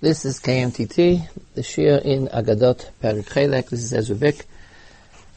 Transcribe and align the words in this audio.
This 0.00 0.24
is 0.24 0.38
KMTT, 0.38 1.28
the 1.56 1.60
shiur 1.60 2.00
in 2.00 2.28
Agadot 2.28 2.88
Perik 3.02 3.24
Chelek. 3.24 3.70
This 3.70 3.82
is 3.82 3.92
Ezra 3.92 4.32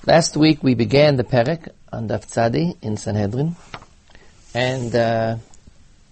Last 0.06 0.38
week 0.38 0.62
we 0.62 0.76
began 0.76 1.15
the 1.15 1.24
Perik 1.24 1.70
on 1.92 2.08
Daf 2.08 2.28
Tzadi 2.28 2.78
in 2.79 2.96
Sanhedrin, 2.96 3.55
and 4.54 4.96
uh, 4.96 5.38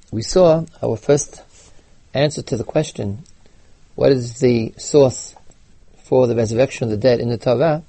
we 0.09 0.23
saw 0.23 0.66
our 0.82 0.98
first 0.98 1.44
answer 2.16 2.41
to 2.41 2.58
the 2.58 2.64
question, 2.64 3.23
what 3.94 4.12
is 4.12 4.40
the 4.40 4.73
source 4.77 5.36
for 6.05 6.26
the 6.26 6.36
resurrection 6.36 6.86
of 6.86 6.90
the 6.90 6.98
dead 6.98 7.20
in 7.20 7.30
the 7.30 7.38
Torah? 7.38 7.84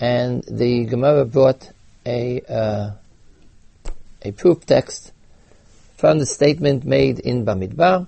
And 0.00 0.44
the 0.44 0.86
Gemara 0.86 1.26
brought 1.26 1.70
a 2.06 2.40
uh, 2.48 2.90
a 4.22 4.32
proof 4.32 4.64
text 4.64 5.12
from 5.98 6.20
the 6.20 6.24
statement 6.24 6.86
made 6.86 7.18
in 7.18 7.44
Bamidbar, 7.44 8.06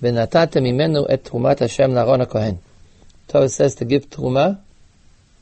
V'natatem 0.00 0.64
imenu 0.64 1.06
et 1.08 1.24
trumat 1.24 1.58
Hashem 1.58 1.92
l'Aaron 1.92 2.24
kohen. 2.26 2.58
Torah 3.26 3.48
says 3.48 3.74
to 3.76 3.84
give 3.84 4.08
truma, 4.08 4.60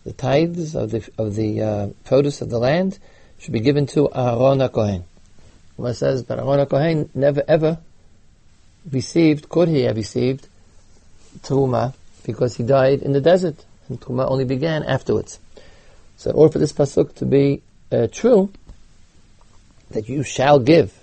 the 0.05 0.13
tithes 0.13 0.75
of 0.75 0.91
the, 0.91 1.09
of 1.19 1.35
the 1.35 1.61
uh, 1.61 1.87
produce 2.05 2.41
of 2.41 2.49
the 2.49 2.59
land, 2.59 2.99
should 3.39 3.53
be 3.53 3.61
given 3.61 3.87
to 3.87 4.09
Aaron 4.15 4.67
kohen. 4.69 5.05
Truma 5.77 5.95
says, 5.95 6.23
but 6.23 6.39
Aaron 6.39 6.67
kohen 6.67 7.11
never 7.15 7.43
ever 7.47 7.79
received, 8.91 9.49
could 9.49 9.69
he 9.69 9.83
have 9.83 9.97
received, 9.97 10.49
truma, 11.41 11.95
because 12.25 12.57
he 12.57 12.63
died 12.63 13.03
in 13.03 13.13
the 13.13 13.21
desert, 13.21 13.65
and 13.89 14.01
truma 14.01 14.31
only 14.31 14.45
began 14.45 14.83
afterwards. 14.85 15.39
So 16.17 16.31
in 16.31 16.37
order 16.37 16.53
for 16.53 16.59
this 16.61 16.73
pasuk 16.73 17.15
to 17.17 17.27
be 17.27 17.63
uh, 17.93 18.07
true, 18.11 18.51
that 19.91 20.09
you 20.09 20.23
shall 20.23 20.59
give 20.61 20.95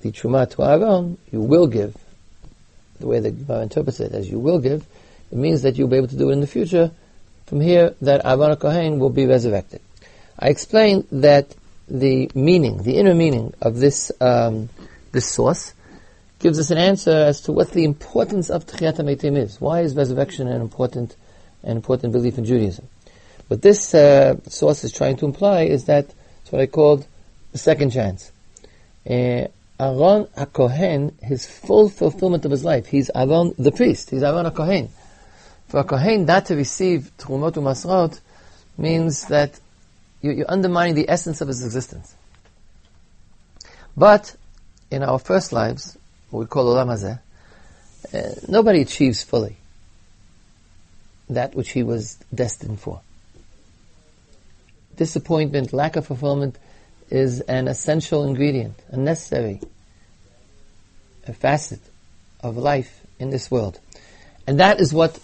the 0.00 0.12
truma 0.12 0.48
to 0.50 0.62
Aaron, 0.62 1.18
you 1.32 1.40
will 1.40 1.66
give 1.66 1.96
the 3.04 3.10
way 3.10 3.20
the 3.20 3.30
Gemara 3.30 3.62
interprets 3.62 4.00
it 4.00 4.12
as 4.12 4.30
you 4.30 4.38
will 4.38 4.58
give, 4.58 4.86
it 5.30 5.36
means 5.36 5.62
that 5.62 5.76
you'll 5.76 5.88
be 5.88 5.96
able 5.96 6.08
to 6.08 6.16
do 6.16 6.30
it 6.30 6.32
in 6.32 6.40
the 6.40 6.46
future. 6.46 6.90
From 7.46 7.60
here, 7.60 7.94
that 8.00 8.24
Aaron 8.24 8.56
Kohen 8.56 8.98
will 8.98 9.10
be 9.10 9.26
resurrected. 9.26 9.82
I 10.38 10.48
explained 10.48 11.06
that 11.12 11.54
the 11.86 12.30
meaning, 12.34 12.82
the 12.82 12.96
inner 12.96 13.14
meaning 13.14 13.52
of 13.60 13.76
this 13.78 14.10
um, 14.20 14.70
this 15.12 15.26
source, 15.26 15.74
gives 16.38 16.58
us 16.58 16.70
an 16.70 16.78
answer 16.78 17.10
as 17.10 17.42
to 17.42 17.52
what 17.52 17.72
the 17.72 17.84
importance 17.84 18.48
of 18.48 18.66
Tchiyat 18.66 18.96
HaMeitim 18.96 19.36
is. 19.36 19.60
Why 19.60 19.82
is 19.82 19.94
resurrection 19.94 20.48
an 20.48 20.62
important, 20.62 21.14
an 21.62 21.76
important 21.76 22.12
belief 22.14 22.38
in 22.38 22.46
Judaism? 22.46 22.88
What 23.48 23.60
this 23.60 23.94
uh, 23.94 24.40
source 24.48 24.82
is 24.84 24.92
trying 24.92 25.16
to 25.18 25.26
imply 25.26 25.64
is 25.64 25.84
that 25.84 26.06
it's 26.40 26.50
what 26.50 26.62
I 26.62 26.66
called 26.66 27.06
the 27.52 27.58
second 27.58 27.90
chance. 27.92 28.32
Uh, 29.08 29.48
Aaron 29.78 30.26
HaKohen, 30.36 31.20
his 31.22 31.46
full 31.46 31.88
fulfillment 31.88 32.44
of 32.44 32.50
his 32.50 32.64
life, 32.64 32.86
he's 32.86 33.10
Aaron 33.14 33.54
the 33.58 33.72
priest, 33.72 34.10
he's 34.10 34.22
Aaron 34.22 34.46
HaKohen. 34.46 34.90
For 35.68 35.80
a 35.80 35.84
Kohen 35.84 36.24
not 36.24 36.46
to 36.46 36.56
receive 36.56 37.10
Trumot 37.18 37.54
Umasrot 37.54 38.20
means 38.78 39.26
that 39.26 39.58
you, 40.22 40.42
are 40.42 40.50
undermining 40.50 40.94
the 40.94 41.08
essence 41.08 41.40
of 41.40 41.48
his 41.48 41.64
existence. 41.64 42.14
But, 43.96 44.36
in 44.90 45.02
our 45.02 45.18
first 45.18 45.52
lives, 45.52 45.98
what 46.30 46.40
we 46.40 46.46
call 46.46 46.74
Olam 46.74 46.88
Hazeh, 46.88 47.20
uh, 48.14 48.40
nobody 48.48 48.82
achieves 48.82 49.22
fully 49.22 49.56
that 51.28 51.54
which 51.54 51.70
he 51.70 51.82
was 51.82 52.16
destined 52.32 52.80
for. 52.80 53.00
Disappointment, 54.96 55.72
lack 55.72 55.96
of 55.96 56.06
fulfillment, 56.06 56.56
is 57.10 57.40
an 57.42 57.68
essential 57.68 58.24
ingredient, 58.24 58.74
a 58.90 58.96
necessary 58.96 59.60
a 61.26 61.32
facet 61.32 61.80
of 62.40 62.56
life 62.56 63.00
in 63.18 63.30
this 63.30 63.50
world. 63.50 63.78
And 64.46 64.60
that 64.60 64.80
is 64.80 64.92
what 64.92 65.18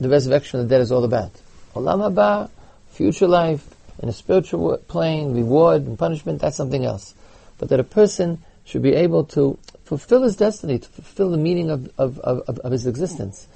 the 0.00 0.08
resurrection 0.08 0.60
of 0.60 0.68
the 0.68 0.74
dead 0.74 0.80
is 0.80 0.90
all 0.90 1.04
about. 1.04 1.32
Olam 1.74 2.12
haba, 2.12 2.50
future 2.90 3.28
life, 3.28 3.66
in 4.02 4.08
a 4.08 4.12
spiritual 4.12 4.76
plane, 4.88 5.34
reward 5.34 5.86
and 5.86 5.98
punishment, 5.98 6.40
that's 6.40 6.56
something 6.56 6.84
else. 6.84 7.14
But 7.58 7.68
that 7.68 7.78
a 7.78 7.84
person 7.84 8.42
should 8.64 8.82
be 8.82 8.92
able 8.92 9.24
to 9.26 9.58
fulfill 9.84 10.22
his 10.22 10.36
destiny, 10.36 10.78
to 10.78 10.88
fulfill 10.88 11.30
the 11.30 11.36
meaning 11.36 11.70
of, 11.70 11.90
of, 11.98 12.18
of, 12.20 12.58
of 12.58 12.72
his 12.72 12.86
existence. 12.86 13.46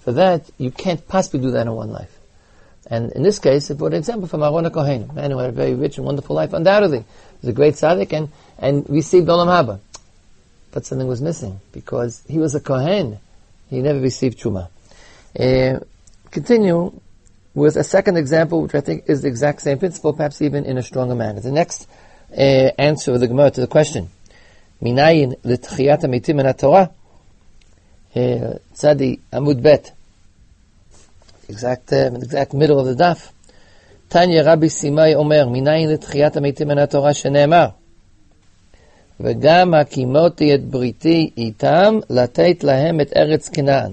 For 0.00 0.12
that, 0.12 0.50
you 0.56 0.70
can't 0.70 1.06
possibly 1.06 1.40
do 1.40 1.50
that 1.50 1.66
in 1.66 1.72
one 1.72 1.90
life. 1.90 2.18
And 2.86 3.12
in 3.12 3.22
this 3.22 3.38
case, 3.38 3.70
for 3.70 3.86
an 3.86 3.94
example 3.94 4.28
from 4.28 4.42
Aaron 4.42 4.68
Kohen, 4.70 5.08
a 5.10 5.12
man 5.12 5.30
who 5.30 5.38
had 5.38 5.50
a 5.50 5.52
very 5.52 5.74
rich 5.74 5.98
and 5.98 6.06
wonderful 6.06 6.34
life, 6.34 6.52
undoubtedly, 6.52 6.98
He 6.98 7.46
was 7.46 7.48
a 7.48 7.52
great 7.52 7.74
tzaddik 7.74 8.12
and, 8.12 8.28
and 8.58 8.88
received 8.90 9.28
Olam 9.28 9.46
Haba. 9.46 9.80
But 10.72 10.86
something 10.86 11.06
was 11.06 11.22
missing, 11.22 11.60
because 11.72 12.22
he 12.26 12.38
was 12.38 12.54
a 12.54 12.60
Kohen. 12.60 13.18
He 13.70 13.80
never 13.80 14.00
received 14.00 14.40
Truma. 14.40 14.68
Uh, 15.38 15.80
continue 16.30 16.92
with 17.54 17.76
a 17.76 17.84
second 17.84 18.16
example, 18.16 18.62
which 18.62 18.74
I 18.74 18.80
think 18.80 19.04
is 19.06 19.22
the 19.22 19.28
exact 19.28 19.62
same 19.62 19.78
principle, 19.78 20.12
perhaps 20.12 20.42
even 20.42 20.64
in 20.64 20.78
a 20.78 20.82
stronger 20.82 21.14
manner. 21.14 21.40
The 21.40 21.52
next 21.52 21.86
uh, 22.32 22.40
answer 22.40 23.12
of 23.12 23.20
the 23.20 23.28
Gemara 23.28 23.50
to 23.52 23.60
the 23.60 23.66
question, 23.66 24.10
Minayin 24.82 25.36
l'tchiyat 25.44 26.02
ha'metim 26.02 26.36
min 26.36 26.52
Torah, 26.54 26.90
uh, 28.14 28.18
tzadi 28.18 29.20
amud 29.32 29.62
bet, 29.62 29.92
exact, 31.51 31.93
uh, 31.93 32.09
exact 32.15 32.53
middle 32.53 32.79
of 32.79 32.85
the 32.85 32.95
daf. 32.95 33.31
Tanya 34.09 34.43
Rabbi 34.43 34.67
Simai 34.67 35.15
Omer, 35.15 35.45
מניין 35.45 35.89
לתחיית 35.89 36.37
המתים 36.37 36.67
מן 36.67 36.77
התורה 36.77 37.13
שנאמר, 37.13 37.67
וגם 39.19 39.73
הקימותי 39.73 40.55
את 40.55 40.65
בריתי 40.65 41.29
איתם, 41.37 41.99
לתת 42.09 42.63
להם 42.63 43.01
את 43.01 43.13
ארץ 43.17 43.49
כנען. 43.49 43.91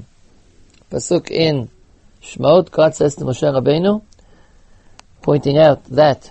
פסוק 0.88 1.28
in 1.28 1.68
Shmot, 2.22 2.70
God 2.70 2.94
says 2.94 3.16
to 3.16 3.24
Moshe 3.24 3.42
Rabbeinu, 3.42 4.02
pointing 5.20 5.58
out 5.58 5.84
that 5.86 6.30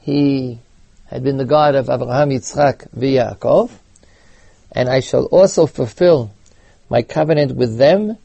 he 0.00 0.58
had 1.06 1.22
been 1.22 1.36
the 1.36 1.44
God 1.44 1.74
of 1.74 1.90
Abraham, 1.90 2.30
Yitzchak, 2.30 2.88
Yaakov, 2.96 3.70
and 4.70 4.88
I 4.88 5.00
shall 5.00 5.26
also 5.26 5.66
fulfill 5.66 6.30
my 6.88 7.02
covenant 7.02 7.56
with 7.56 7.76
them 7.76 8.16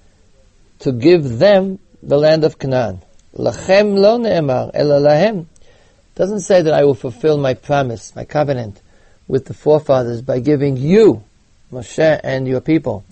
to 0.79 0.91
give 0.91 1.39
them 1.39 1.79
the 2.02 2.18
land 2.18 2.44
of 2.44 2.58
Canaan. 2.58 3.00
Lachem 3.36 3.96
lo 3.96 4.18
ne'emar, 4.18 4.70
ela 4.74 5.00
lahem. 5.00 5.46
Doesn't 6.14 6.40
say 6.40 6.62
that 6.62 6.74
I 6.74 6.84
will 6.84 6.94
fulfill 6.94 7.38
my 7.38 7.54
promise, 7.54 8.14
my 8.14 8.24
covenant 8.24 8.80
with 9.28 9.46
the 9.46 9.54
forefathers 9.54 10.20
by 10.20 10.40
giving 10.40 10.76
you, 10.76 11.22
Moshe 11.72 12.20
and 12.22 12.46
your 12.46 12.60
people, 12.60 13.04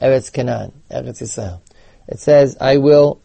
Eretz 0.00 0.32
Canaan, 0.32 0.72
Eretz 0.90 1.20
Israel. 1.20 1.60
It 2.06 2.20
says, 2.20 2.56
I 2.60 2.78
will, 2.78 3.20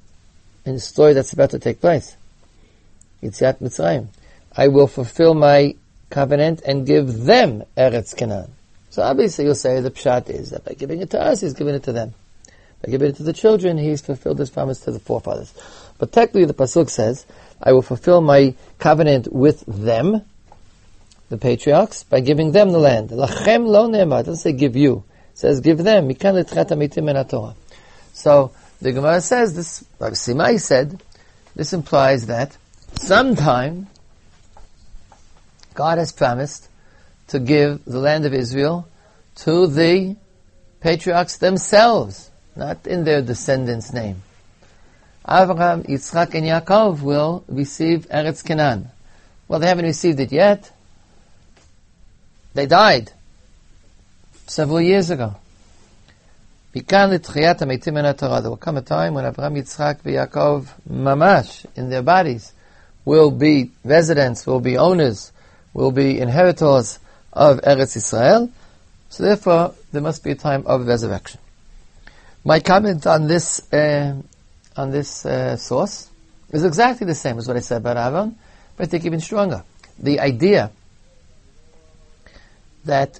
in 0.66 0.74
the 0.74 0.79
story 0.79 1.13
that's 1.13 1.31
about 1.31 1.51
to 1.51 1.59
take 1.59 1.80
place, 1.80 2.18
Yitziat 3.22 3.59
Mitzrayim, 3.62 4.07
I 4.56 4.68
will 4.68 4.88
fulfill 4.88 5.34
my 5.34 5.75
covenant 6.09 6.62
and 6.66 6.85
give 6.85 7.24
them 7.24 7.63
Eretz 7.78 8.16
Canaan. 8.16 8.51
So 8.90 9.01
obviously 9.01 9.45
you'll 9.45 9.56
say 9.56 9.80
the 9.80 9.90
pshat 9.90 10.30
is 10.30 10.50
that 10.50 10.66
by 10.66 10.74
giving 10.74 11.01
it 11.01 11.12
to 11.12 11.22
us, 11.22 11.41
he's 11.41 11.53
giving 11.53 11.75
it 11.75 11.84
to 11.84 11.94
them. 11.94 12.13
By 12.84 12.92
give 12.92 13.02
it 13.02 13.16
to 13.16 13.24
the 13.24 13.34
children, 13.34 13.78
he's 13.78 14.02
fulfilled 14.02 14.40
his 14.40 14.50
promise 14.50 14.82
to 14.82 14.92
the 14.92 15.00
forefathers. 15.00 15.54
But 15.98 16.12
technically 16.12 16.46
the 16.46 16.54
Pasuk 16.54 16.90
says, 16.90 17.26
I 17.62 17.72
will 17.72 17.82
fulfill 17.82 18.20
my 18.20 18.56
covenant 18.78 19.32
with 19.32 19.64
them, 19.66 20.22
the 21.30 21.38
patriarchs, 21.38 22.04
by 22.04 22.20
giving 22.20 22.52
them 22.52 22.72
the 22.72 22.80
land. 22.80 23.10
Lachem 23.10 23.66
lo 23.66 23.88
ne'emar, 23.88 24.20
it 24.20 24.26
doesn't 24.26 24.38
say 24.38 24.52
give 24.52 24.76
you. 24.76 25.06
It 25.32 25.38
says 25.38 25.62
give 25.62 25.78
them. 25.78 26.10
Mikan 26.10 26.36
mitim 26.44 27.56
So, 28.14 28.52
the 28.82 28.92
Gemara 28.92 29.22
says 29.22 29.56
this, 29.56 29.86
like 30.00 30.14
Simai 30.14 30.60
said, 30.60 31.02
this 31.56 31.72
implies 31.72 32.26
that 32.26 32.58
sometime 32.96 33.88
God 35.74 36.00
has 36.00 36.12
promised 36.12 36.68
to 37.28 37.40
give 37.40 37.86
the 37.86 38.00
land 38.00 38.26
of 38.26 38.34
Israel 38.34 38.88
to 39.36 39.68
the 39.68 40.18
patriarchs 40.81 41.38
themselves, 41.38 42.30
not 42.56 42.86
in 42.88 43.04
their 43.04 43.22
descendants' 43.22 43.94
name. 43.94 44.22
Abraham, 45.28 45.84
Yitzchak, 45.84 46.34
and 46.36 46.46
Yaakov 46.46 47.02
will 47.02 47.44
receive 47.48 48.08
Eretz 48.10 48.44
Canaan. 48.44 48.90
Well, 49.48 49.60
they 49.60 49.68
haven't 49.68 49.86
received 49.86 50.20
it 50.20 50.32
yet. 50.32 50.72
They 52.54 52.66
died 52.66 53.12
several 54.48 54.82
years 54.82 55.10
ago. 55.10 55.36
There 56.74 56.82
will 57.08 58.58
come 58.58 58.78
a 58.78 58.82
time 58.82 59.14
when 59.14 59.26
Abraham, 59.26 59.56
Yitzchak, 59.56 60.00
and 60.06 60.16
Yaakov, 60.16 60.68
mamash, 60.90 61.66
in 61.76 61.90
their 61.90 62.02
bodies, 62.02 62.52
will 63.06 63.32
be 63.32 63.72
residents, 63.84 64.46
will 64.46 64.60
be 64.60 64.78
owners, 64.78 65.32
will 65.74 65.92
be 65.92 66.20
inheritors 66.20 67.00
of 67.32 67.62
Eretz 67.62 67.96
Israel. 67.96 68.52
So 69.10 69.24
therefore, 69.24 69.74
there 69.92 70.02
must 70.02 70.24
be 70.24 70.32
a 70.32 70.36
time 70.36 70.66
of 70.66 70.88
resurrection. 70.88 71.40
My 72.45 72.60
comment 72.60 73.07
on 73.07 73.28
this 73.28 73.72
uh, 73.72 74.22
on 74.75 74.92
this 74.92 75.25
uh, 75.25 75.56
source 75.57 76.10
is 76.51 76.63
exactly 76.63 77.07
the 77.07 77.16
same 77.16 77.38
as 77.38 77.48
what 77.48 77.57
I 77.57 77.62
said 77.62 77.78
about 77.78 77.98
Aaron, 77.98 78.38
but 78.75 78.88
I 78.88 78.90
think 78.90 79.06
even 79.06 79.19
stronger. 79.19 79.63
The 79.98 80.19
idea 80.19 80.72
that 82.86 83.19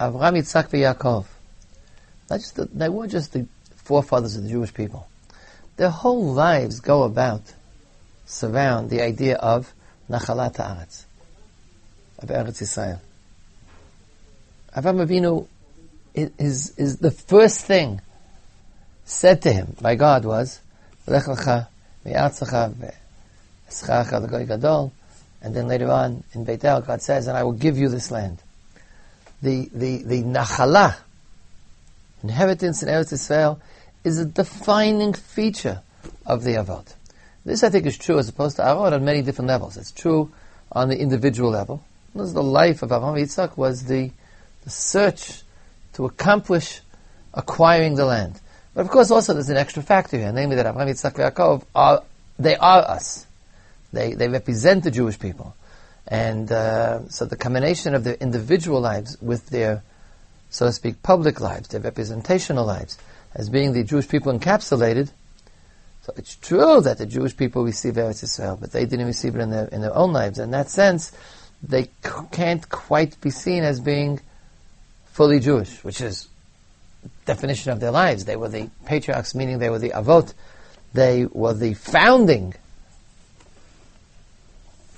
Avraham, 0.00 0.38
Yitzchak, 0.38 0.72
and 0.72 0.82
Yaakov 0.82 1.26
not 2.30 2.40
just 2.40 2.56
the, 2.56 2.66
they 2.66 2.88
weren't 2.88 3.12
just 3.12 3.32
the 3.32 3.46
forefathers 3.76 4.36
of 4.36 4.44
the 4.44 4.50
Jewish 4.50 4.72
people. 4.74 5.08
Their 5.76 5.90
whole 5.90 6.32
lives 6.32 6.80
go 6.80 7.04
about, 7.04 7.42
surround 8.26 8.90
the 8.90 9.02
idea 9.02 9.36
of 9.36 9.72
Nachalat 10.10 10.56
Haaretz, 10.56 11.04
of 12.18 12.28
Eretz 12.28 12.62
Yisrael. 12.62 13.00
Avraham 14.76 15.06
Avinu 15.06 15.46
is, 16.14 16.76
is 16.76 16.98
the 16.98 17.10
first 17.10 17.64
thing 17.64 18.00
said 19.08 19.42
to 19.42 19.52
him 19.52 19.74
by 19.80 19.94
God 19.94 20.24
was, 20.24 20.60
Lech 21.06 21.24
lecha 21.24 21.66
gadol, 24.46 24.92
and 25.40 25.54
then 25.54 25.68
later 25.68 25.90
on 25.90 26.24
in 26.34 26.44
Beit 26.44 26.64
El, 26.64 26.82
God 26.82 27.00
says, 27.00 27.26
and 27.26 27.36
I 27.36 27.42
will 27.42 27.52
give 27.52 27.78
you 27.78 27.88
this 27.88 28.10
land. 28.10 28.42
The, 29.40 29.70
the, 29.72 30.02
the 30.02 30.22
nachala, 30.22 30.96
inheritance 32.22 32.82
in 32.82 32.88
Eretz 32.88 33.12
Israel, 33.12 33.60
is 34.04 34.18
a 34.18 34.26
defining 34.26 35.12
feature 35.14 35.80
of 36.26 36.44
the 36.44 36.54
Avot. 36.54 36.94
This, 37.44 37.62
I 37.62 37.70
think, 37.70 37.86
is 37.86 37.96
true 37.96 38.18
as 38.18 38.28
opposed 38.28 38.56
to 38.56 38.66
Aaron 38.66 38.92
on 38.92 39.04
many 39.04 39.22
different 39.22 39.48
levels. 39.48 39.76
It's 39.76 39.92
true 39.92 40.30
on 40.72 40.88
the 40.88 40.98
individual 40.98 41.50
level. 41.50 41.82
The 42.14 42.42
life 42.42 42.82
of 42.82 42.90
Avraham 42.90 43.18
Yitzchak 43.18 43.56
was 43.56 43.84
the, 43.84 44.10
the 44.64 44.70
search 44.70 45.42
to 45.94 46.04
accomplish 46.04 46.80
acquiring 47.32 47.94
the 47.94 48.04
land. 48.04 48.40
But 48.78 48.86
of 48.86 48.92
course, 48.92 49.10
also 49.10 49.32
there's 49.32 49.48
an 49.48 49.56
extra 49.56 49.82
factor 49.82 50.16
here, 50.16 50.30
namely 50.30 50.54
that 50.54 50.64
Avraham 50.64 50.88
Yitzchak 50.88 51.14
Yaakov 51.14 51.64
are 51.74 52.04
they 52.38 52.54
are 52.54 52.82
us. 52.82 53.26
They 53.92 54.14
they 54.14 54.28
represent 54.28 54.84
the 54.84 54.92
Jewish 54.92 55.18
people, 55.18 55.56
and 56.06 56.52
uh, 56.52 57.08
so 57.08 57.24
the 57.24 57.34
combination 57.34 57.96
of 57.96 58.04
their 58.04 58.14
individual 58.14 58.80
lives 58.80 59.20
with 59.20 59.48
their, 59.48 59.82
so 60.50 60.66
to 60.66 60.72
speak, 60.72 61.02
public 61.02 61.40
lives, 61.40 61.66
their 61.70 61.80
representational 61.80 62.64
lives, 62.64 62.98
as 63.34 63.50
being 63.50 63.72
the 63.72 63.82
Jewish 63.82 64.06
people 64.06 64.32
encapsulated. 64.32 65.10
So 66.02 66.12
it's 66.16 66.36
true 66.36 66.80
that 66.80 66.98
the 66.98 67.06
Jewish 67.06 67.36
people 67.36 67.64
receive 67.64 67.94
Eretz 67.94 68.22
Israel, 68.22 68.58
but 68.60 68.70
they 68.70 68.84
didn't 68.84 69.06
receive 69.06 69.34
it 69.34 69.40
in 69.40 69.50
their 69.50 69.66
in 69.66 69.80
their 69.80 69.96
own 69.96 70.12
lives. 70.12 70.38
In 70.38 70.52
that 70.52 70.70
sense, 70.70 71.10
they 71.64 71.82
c- 71.82 72.28
can't 72.30 72.68
quite 72.68 73.20
be 73.20 73.30
seen 73.30 73.64
as 73.64 73.80
being 73.80 74.20
fully 75.06 75.40
Jewish, 75.40 75.82
which 75.82 76.00
is 76.00 76.28
definition 77.24 77.72
of 77.72 77.80
their 77.80 77.90
lives. 77.90 78.24
They 78.24 78.36
were 78.36 78.48
the 78.48 78.70
patriarchs, 78.84 79.34
meaning 79.34 79.58
they 79.58 79.70
were 79.70 79.78
the 79.78 79.90
avot. 79.90 80.34
They 80.92 81.26
were 81.26 81.54
the 81.54 81.74
founding 81.74 82.54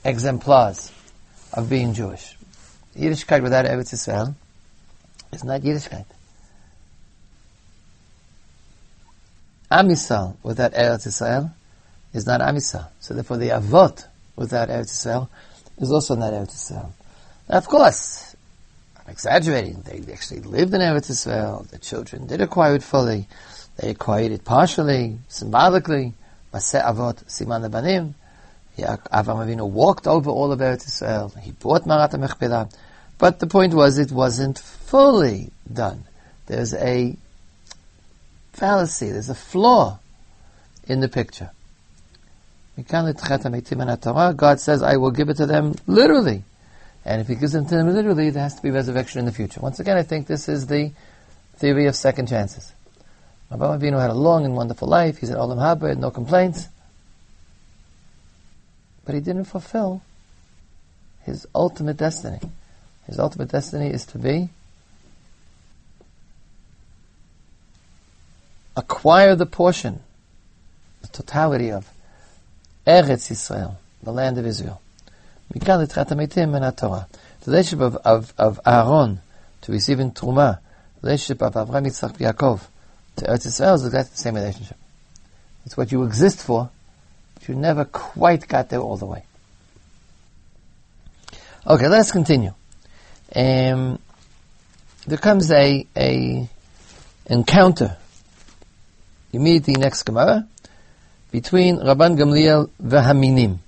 exemplars 0.04 0.92
of 1.52 1.68
being 1.68 1.94
Jewish. 1.94 2.36
Yiddishkeit 2.96 3.42
without 3.42 3.64
Eretz 3.64 3.92
Israel 3.92 4.34
is 5.32 5.44
not 5.44 5.60
Yiddishkeit. 5.62 6.06
Am 9.70 9.88
Yisrael 9.88 10.36
without 10.42 10.72
Eretz 10.72 11.06
Israel 11.06 11.52
is 12.12 12.26
not 12.26 12.40
Am 12.40 12.56
Yisrael. 12.56 12.88
So 13.00 13.14
therefore 13.14 13.36
the 13.36 13.50
Avot 13.50 14.06
without 14.36 14.68
Eretz 14.68 14.90
Israel 14.90 15.30
is 15.78 15.92
also 15.92 16.16
not 16.16 16.32
Eretz 16.32 16.54
Israel. 16.54 16.92
Now 17.48 17.58
of 17.58 17.66
course, 17.66 18.29
exaggerating, 19.10 19.82
they 19.82 20.00
actually 20.12 20.40
lived 20.40 20.72
in 20.72 20.80
Eretz 20.80 21.10
Israel, 21.10 21.66
the 21.70 21.78
children 21.78 22.26
did 22.26 22.40
acquire 22.40 22.76
it 22.76 22.82
fully, 22.82 23.26
they 23.76 23.90
acquired 23.90 24.32
it 24.32 24.44
partially, 24.44 25.18
symbolically, 25.28 26.14
Avot 26.54 27.24
Siman 27.26 27.68
Lebanim, 27.68 28.14
Avram 28.78 29.44
Avinu 29.44 29.68
walked 29.68 30.06
over 30.06 30.30
all 30.30 30.52
of 30.52 30.60
Eretz 30.60 30.86
Israel, 30.86 31.32
he 31.40 31.50
bought 31.52 31.86
Me'arat 31.86 32.12
HaMachpelah, 32.12 32.72
but 33.18 33.38
the 33.38 33.46
point 33.46 33.74
was 33.74 33.98
it 33.98 34.10
wasn't 34.12 34.58
fully 34.58 35.50
done. 35.70 36.04
There's 36.46 36.72
a 36.74 37.16
fallacy, 38.52 39.10
there's 39.10 39.28
a 39.28 39.34
flaw 39.34 39.98
in 40.86 41.00
the 41.00 41.08
picture. 41.08 41.50
God 44.36 44.60
says, 44.60 44.82
I 44.82 44.96
will 44.96 45.10
give 45.10 45.28
it 45.28 45.36
to 45.36 45.46
them 45.46 45.74
literally. 45.86 46.44
And 47.04 47.20
if 47.20 47.28
He 47.28 47.34
gives 47.34 47.52
them 47.52 47.66
to 47.66 47.74
them 47.74 47.92
literally, 47.92 48.30
there 48.30 48.42
has 48.42 48.54
to 48.56 48.62
be 48.62 48.70
resurrection 48.70 49.20
in 49.20 49.24
the 49.24 49.32
future. 49.32 49.60
Once 49.60 49.80
again, 49.80 49.96
I 49.96 50.02
think 50.02 50.26
this 50.26 50.48
is 50.48 50.66
the 50.66 50.92
theory 51.56 51.86
of 51.86 51.96
second 51.96 52.28
chances. 52.28 52.72
Abraham 53.52 53.80
Avinu 53.80 54.00
had 54.00 54.10
a 54.10 54.14
long 54.14 54.44
and 54.44 54.54
wonderful 54.54 54.88
life. 54.88 55.18
He's 55.18 55.30
an 55.30 55.36
Olam 55.36 55.58
Haba, 55.58 55.88
had 55.88 55.98
no 55.98 56.10
complaints. 56.10 56.68
But 59.04 59.14
he 59.14 59.20
didn't 59.20 59.44
fulfill 59.44 60.02
his 61.22 61.46
ultimate 61.54 61.96
destiny. 61.96 62.40
His 63.06 63.18
ultimate 63.18 63.48
destiny 63.48 63.88
is 63.88 64.06
to 64.06 64.18
be 64.18 64.50
acquire 68.76 69.34
the 69.34 69.46
portion, 69.46 70.00
the 71.02 71.08
totality 71.08 71.70
of 71.70 71.90
Eretz 72.86 73.30
Israel, 73.30 73.78
the 74.02 74.12
land 74.12 74.38
of 74.38 74.46
Israel. 74.46 74.80
The 75.52 76.70
relationship 77.46 77.80
of, 77.80 77.96
of, 77.96 78.32
of 78.38 78.60
Aaron 78.64 79.20
to 79.62 79.72
receiving 79.72 80.12
Truma, 80.12 80.60
the 81.00 81.08
relationship 81.08 81.42
of 81.42 81.54
Avraham 81.54 81.86
Yitzchak 81.86 82.18
Yaakov 82.18 82.60
to 83.16 83.24
Eretz 83.24 83.48
Yisrael 83.48 83.74
is 83.74 83.90
the 83.90 84.04
same 84.14 84.36
relationship. 84.36 84.76
It's 85.66 85.76
what 85.76 85.90
you 85.90 86.04
exist 86.04 86.40
for, 86.40 86.70
but 87.34 87.48
you 87.48 87.56
never 87.56 87.84
quite 87.84 88.46
got 88.46 88.68
there 88.68 88.78
all 88.78 88.96
the 88.96 89.06
way. 89.06 89.24
Okay, 91.66 91.88
let's 91.88 92.12
continue. 92.12 92.54
Um, 93.34 93.98
there 95.06 95.18
comes 95.18 95.50
a, 95.50 95.84
a 95.96 96.48
encounter 97.26 97.96
immediately 99.32 99.74
next 99.74 100.04
Gemara 100.04 100.46
between 101.32 101.78
Rabban 101.78 102.16
Gamliel 102.16 102.70
v'Haminim 102.80 103.58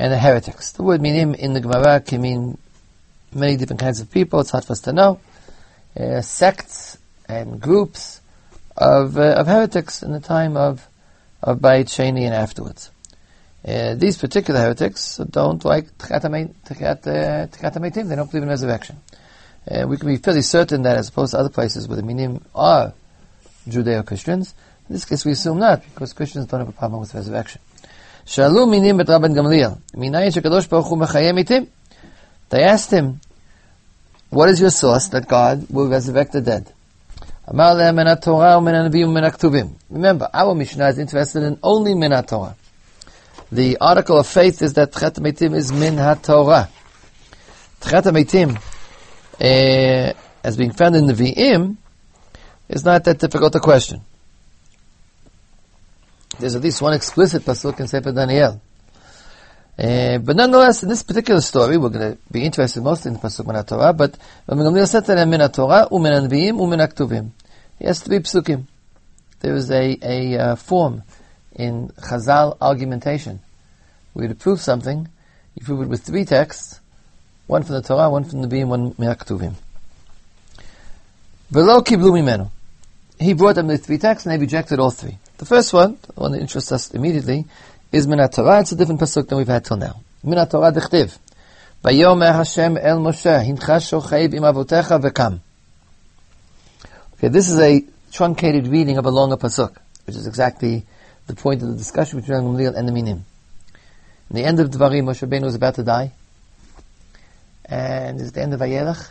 and 0.00 0.10
the 0.10 0.18
heretics. 0.18 0.72
The 0.72 0.82
word 0.82 1.02
minim 1.02 1.34
in 1.34 1.52
the 1.52 1.60
Gemara 1.60 2.00
can 2.00 2.22
mean 2.22 2.56
many 3.34 3.56
different 3.56 3.80
kinds 3.80 4.00
of 4.00 4.10
people. 4.10 4.40
It's 4.40 4.50
hard 4.50 4.64
for 4.64 4.72
us 4.72 4.80
to 4.82 4.92
know. 4.92 5.20
Uh, 5.98 6.22
sects 6.22 6.96
and 7.28 7.60
groups 7.60 8.22
of, 8.76 9.18
uh, 9.18 9.34
of 9.34 9.46
heretics 9.46 10.02
in 10.02 10.12
the 10.12 10.20
time 10.20 10.56
of 10.56 10.86
of 11.42 11.60
Beit 11.60 11.86
Sheni 11.86 12.22
and 12.22 12.34
afterwards. 12.34 12.90
Uh, 13.66 13.94
these 13.94 14.16
particular 14.16 14.60
heretics 14.60 15.18
don't 15.30 15.64
like 15.64 15.96
Tchiat 15.98 16.22
HaMeitim. 16.22 18.08
They 18.08 18.16
don't 18.16 18.30
believe 18.30 18.42
in 18.42 18.48
resurrection. 18.48 19.00
Uh, 19.70 19.86
we 19.86 19.96
can 19.96 20.08
be 20.08 20.16
fairly 20.16 20.42
certain 20.42 20.82
that 20.82 20.96
as 20.96 21.08
opposed 21.08 21.32
to 21.32 21.38
other 21.38 21.50
places 21.50 21.86
where 21.86 21.96
the 21.96 22.02
minim 22.02 22.44
are 22.54 22.94
Judeo-Christians, 23.68 24.54
in 24.88 24.94
this 24.94 25.04
case 25.04 25.24
we 25.24 25.32
assume 25.32 25.58
not, 25.58 25.82
because 25.84 26.12
Christians 26.14 26.46
don't 26.46 26.60
have 26.60 26.68
a 26.68 26.72
problem 26.72 27.00
with 27.00 27.14
resurrection. 27.14 27.60
Shalu 28.26 28.68
minim 28.70 28.96
bet 28.96 29.06
Rabban 29.06 29.34
Gamliel. 29.34 29.80
Minayin 29.94 30.30
shekadosh 30.30 30.68
baruch 30.68 30.86
hu 30.86 30.96
mechayem 30.96 31.42
itim. 31.42 31.68
They 32.50 32.62
asked 32.64 32.90
him, 32.90 33.20
what 34.30 34.48
is 34.48 34.60
your 34.60 34.70
source 34.70 35.08
that 35.08 35.26
God 35.26 35.66
will 35.70 35.88
resurrect 35.88 36.32
the 36.32 36.40
dead? 36.40 36.72
Amar 37.46 37.74
lehem 37.74 37.96
min 37.96 38.06
ha-Torah 38.06 38.60
min 38.60 38.74
ha-Nevi'im 38.74 39.12
min 39.12 39.24
ha-Ktubim. 39.24 39.74
Remember, 39.90 40.28
our 40.32 40.54
Mishnah 40.54 40.88
is 40.88 40.98
interested 40.98 41.42
in 41.42 41.58
only 41.62 41.94
min 41.94 42.12
ha-Torah. 42.12 42.56
The 43.50 43.78
article 43.80 44.18
of 44.18 44.28
faith 44.28 44.62
is 44.62 44.74
that 44.74 44.92
Tchet 44.92 45.18
Meitim 45.18 45.54
is 45.54 45.72
min 45.72 45.96
ha-Torah. 45.96 46.68
Tchet 47.80 48.04
Meitim, 48.12 48.56
uh, 49.40 50.12
as 50.44 50.56
being 50.56 50.72
found 50.72 50.94
in 50.94 51.06
the 51.06 51.12
v'im, 51.12 51.76
is 52.68 52.84
not 52.84 53.02
that 53.04 53.18
difficult 53.18 53.54
a 53.56 53.60
question. 53.60 54.02
There's 56.40 56.54
at 56.54 56.62
least 56.62 56.80
one 56.80 56.94
explicit 56.94 57.42
pasuk 57.42 57.78
in 57.80 57.86
Sefer 57.86 58.12
Daniel. 58.12 58.60
Uh, 59.78 60.18
but 60.18 60.36
nonetheless, 60.36 60.82
in 60.82 60.88
this 60.88 61.02
particular 61.02 61.40
story, 61.40 61.76
we're 61.76 61.90
going 61.90 62.12
to 62.12 62.18
be 62.30 62.44
interested 62.44 62.82
mostly 62.82 63.10
in 63.10 63.14
the 63.14 63.20
pasuk 63.20 63.46
min 63.46 63.62
Torah. 63.64 63.92
But 63.92 64.18
min 64.48 64.58
Torah 65.50 65.88
umin 65.90 66.28
Nevi'im 66.28 66.58
umin 66.58 66.86
Aktuvim. 66.86 67.30
He 67.78 67.84
has 67.84 68.02
be 68.06 68.18
psukim. 68.18 68.64
There 69.40 69.54
is 69.54 69.70
a 69.70 69.98
a 70.02 70.38
uh, 70.38 70.56
form 70.56 71.02
in 71.54 71.88
Chazal 71.90 72.56
argumentation 72.60 73.40
where 74.12 74.28
to 74.28 74.34
prove 74.34 74.60
something, 74.60 75.08
you 75.54 75.64
prove 75.64 75.82
it 75.82 75.88
with 75.88 76.02
three 76.02 76.24
texts, 76.24 76.80
one 77.46 77.62
from 77.62 77.76
the 77.76 77.82
Torah, 77.82 78.10
one 78.10 78.24
from 78.24 78.42
the 78.42 78.48
Nevi'im, 78.48 78.68
one 78.68 78.94
min 78.98 79.08
Aktuvim. 79.08 79.54
Velo 81.50 81.80
kiblu 81.82 82.12
mimenu. 82.12 82.50
He 83.18 83.34
brought 83.34 83.56
them 83.56 83.66
the 83.66 83.76
three 83.76 83.98
texts 83.98 84.26
and 84.26 84.34
they 84.34 84.38
rejected 84.38 84.78
all 84.78 84.90
three. 84.90 85.18
The 85.40 85.46
first 85.46 85.72
one, 85.72 85.96
the 86.02 86.20
one 86.20 86.32
that 86.32 86.42
interests 86.42 86.70
us 86.70 86.90
immediately, 86.90 87.46
is 87.90 88.06
Minat 88.06 88.34
Torah. 88.34 88.60
It's 88.60 88.72
a 88.72 88.76
different 88.76 89.00
pasuk 89.00 89.26
than 89.26 89.38
we've 89.38 89.48
had 89.48 89.64
till 89.64 89.78
now. 89.78 90.02
Minat 90.22 90.50
Torah 90.50 90.70
dechtiv. 90.70 91.16
Vayomer 91.82 92.34
Hashem 92.34 92.76
el 92.76 92.98
Moshe, 92.98 93.42
hincha 93.46 93.80
shochayv 93.80 94.34
im 94.34 94.42
avotecha 94.42 95.00
vekam. 95.00 95.40
Okay, 97.14 97.28
this 97.28 97.48
is 97.48 97.58
a 97.58 97.82
truncated 98.12 98.66
reading 98.66 98.98
of 98.98 99.06
a 99.06 99.10
longer 99.10 99.38
pasuk, 99.38 99.78
which 100.04 100.14
is 100.14 100.26
exactly 100.26 100.84
the 101.26 101.34
point 101.34 101.62
of 101.62 101.70
the 101.70 101.76
discussion 101.76 102.20
between 102.20 102.42
Gamliel 102.42 102.76
and 102.76 102.86
the 102.86 102.92
Minim. 102.92 103.24
In 104.28 104.36
the 104.36 104.44
end 104.44 104.60
of 104.60 104.68
Dvarim, 104.68 105.04
Moshe 105.04 105.26
Rabbeinu 105.26 105.44
was 105.44 105.54
about 105.54 105.76
to 105.76 105.82
die, 105.82 106.12
and 107.64 108.20
it's 108.20 108.32
the 108.32 108.42
end 108.42 108.52
of 108.52 108.60
Vayelech, 108.60 109.10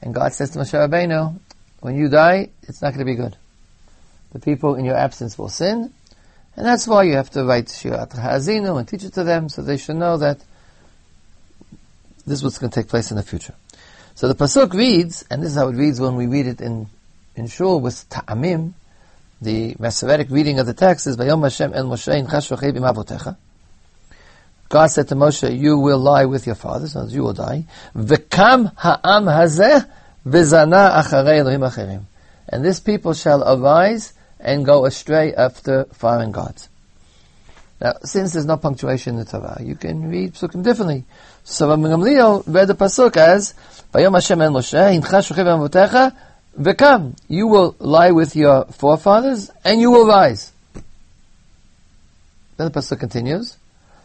and 0.00 0.14
God 0.14 0.32
says 0.32 0.52
to 0.52 0.58
Moshe 0.58 0.72
Rabbeinu, 0.72 1.38
when 1.80 1.96
you 1.96 2.08
die, 2.08 2.48
it's 2.62 2.80
not 2.80 2.94
going 2.94 3.00
to 3.00 3.12
be 3.12 3.14
good. 3.14 3.36
The 4.32 4.38
people 4.40 4.74
in 4.74 4.84
your 4.84 4.96
absence 4.96 5.38
will 5.38 5.48
sin, 5.48 5.92
and 6.56 6.66
that's 6.66 6.86
why 6.86 7.04
you 7.04 7.14
have 7.14 7.30
to 7.30 7.44
write 7.44 7.66
Shirat 7.66 8.16
Ha'azinu 8.16 8.78
and 8.78 8.88
teach 8.88 9.04
it 9.04 9.12
to 9.14 9.24
them 9.24 9.48
so 9.48 9.62
they 9.62 9.76
should 9.76 9.96
know 9.96 10.16
that 10.16 10.38
this 12.26 12.38
is 12.38 12.44
what's 12.44 12.58
going 12.58 12.70
to 12.70 12.80
take 12.80 12.88
place 12.88 13.10
in 13.10 13.16
the 13.16 13.22
future. 13.22 13.54
So 14.14 14.28
the 14.28 14.34
Pasuk 14.34 14.72
reads, 14.72 15.24
and 15.30 15.42
this 15.42 15.50
is 15.50 15.56
how 15.56 15.68
it 15.68 15.76
reads 15.76 16.00
when 16.00 16.16
we 16.16 16.26
read 16.26 16.46
it 16.46 16.60
in, 16.60 16.88
in 17.36 17.46
Shul 17.46 17.80
with 17.80 18.08
Ta'amim, 18.08 18.72
the 19.42 19.76
Masoretic 19.78 20.30
reading 20.30 20.58
of 20.58 20.66
the 20.66 20.72
text 20.72 21.06
is, 21.06 21.16
Vayom 21.18 21.42
Hashem 21.42 21.74
el 21.74 21.84
Moshe 21.84 22.12
in. 23.28 23.36
God 24.68 24.86
said 24.86 25.08
to 25.08 25.14
Moshe, 25.14 25.56
you 25.56 25.78
will 25.78 25.98
lie 25.98 26.24
with 26.24 26.46
your 26.46 26.54
fathers, 26.54 26.94
so 26.94 27.06
you 27.06 27.22
will 27.22 27.34
die. 27.34 27.66
V'kam 27.94 28.72
ha'am 28.76 29.24
hazeh 29.26 29.88
v'zana 30.26 31.02
acharei 31.02 31.38
Elohim 31.38 31.60
acherim. 31.60 32.02
And 32.48 32.64
this 32.64 32.80
people 32.80 33.12
shall 33.12 33.42
arise 33.42 34.14
and 34.46 34.64
go 34.64 34.86
astray 34.86 35.34
after 35.34 35.84
foreign 35.86 36.30
gods. 36.30 36.68
Now, 37.80 37.94
since 38.04 38.32
there's 38.32 38.46
no 38.46 38.56
punctuation 38.56 39.18
in 39.18 39.24
the 39.24 39.30
Torah, 39.30 39.60
you 39.60 39.74
can 39.74 40.08
read 40.08 40.34
Psukim 40.34 40.62
differently. 40.62 41.04
So 41.42 41.68
Rabbi 41.68 41.82
Gamliel 41.82 42.44
read 42.46 42.68
the 42.68 42.74
Pasuk 42.74 43.16
as, 43.16 43.54
Vayom 43.92 44.14
Hashem 44.14 44.40
el 44.40 44.52
Moshe, 44.52 44.78
Hincha 44.78 45.20
shochiv 45.20 45.44
avotecha, 45.44 46.16
v'kam. 46.58 47.18
You 47.28 47.48
will 47.48 47.74
lie 47.80 48.12
with 48.12 48.36
your 48.36 48.66
forefathers, 48.66 49.50
and 49.64 49.80
you 49.80 49.90
will 49.90 50.06
rise. 50.06 50.52
Then 52.56 52.70
the 52.70 52.80
Pasuk 52.80 53.00
continues, 53.00 53.58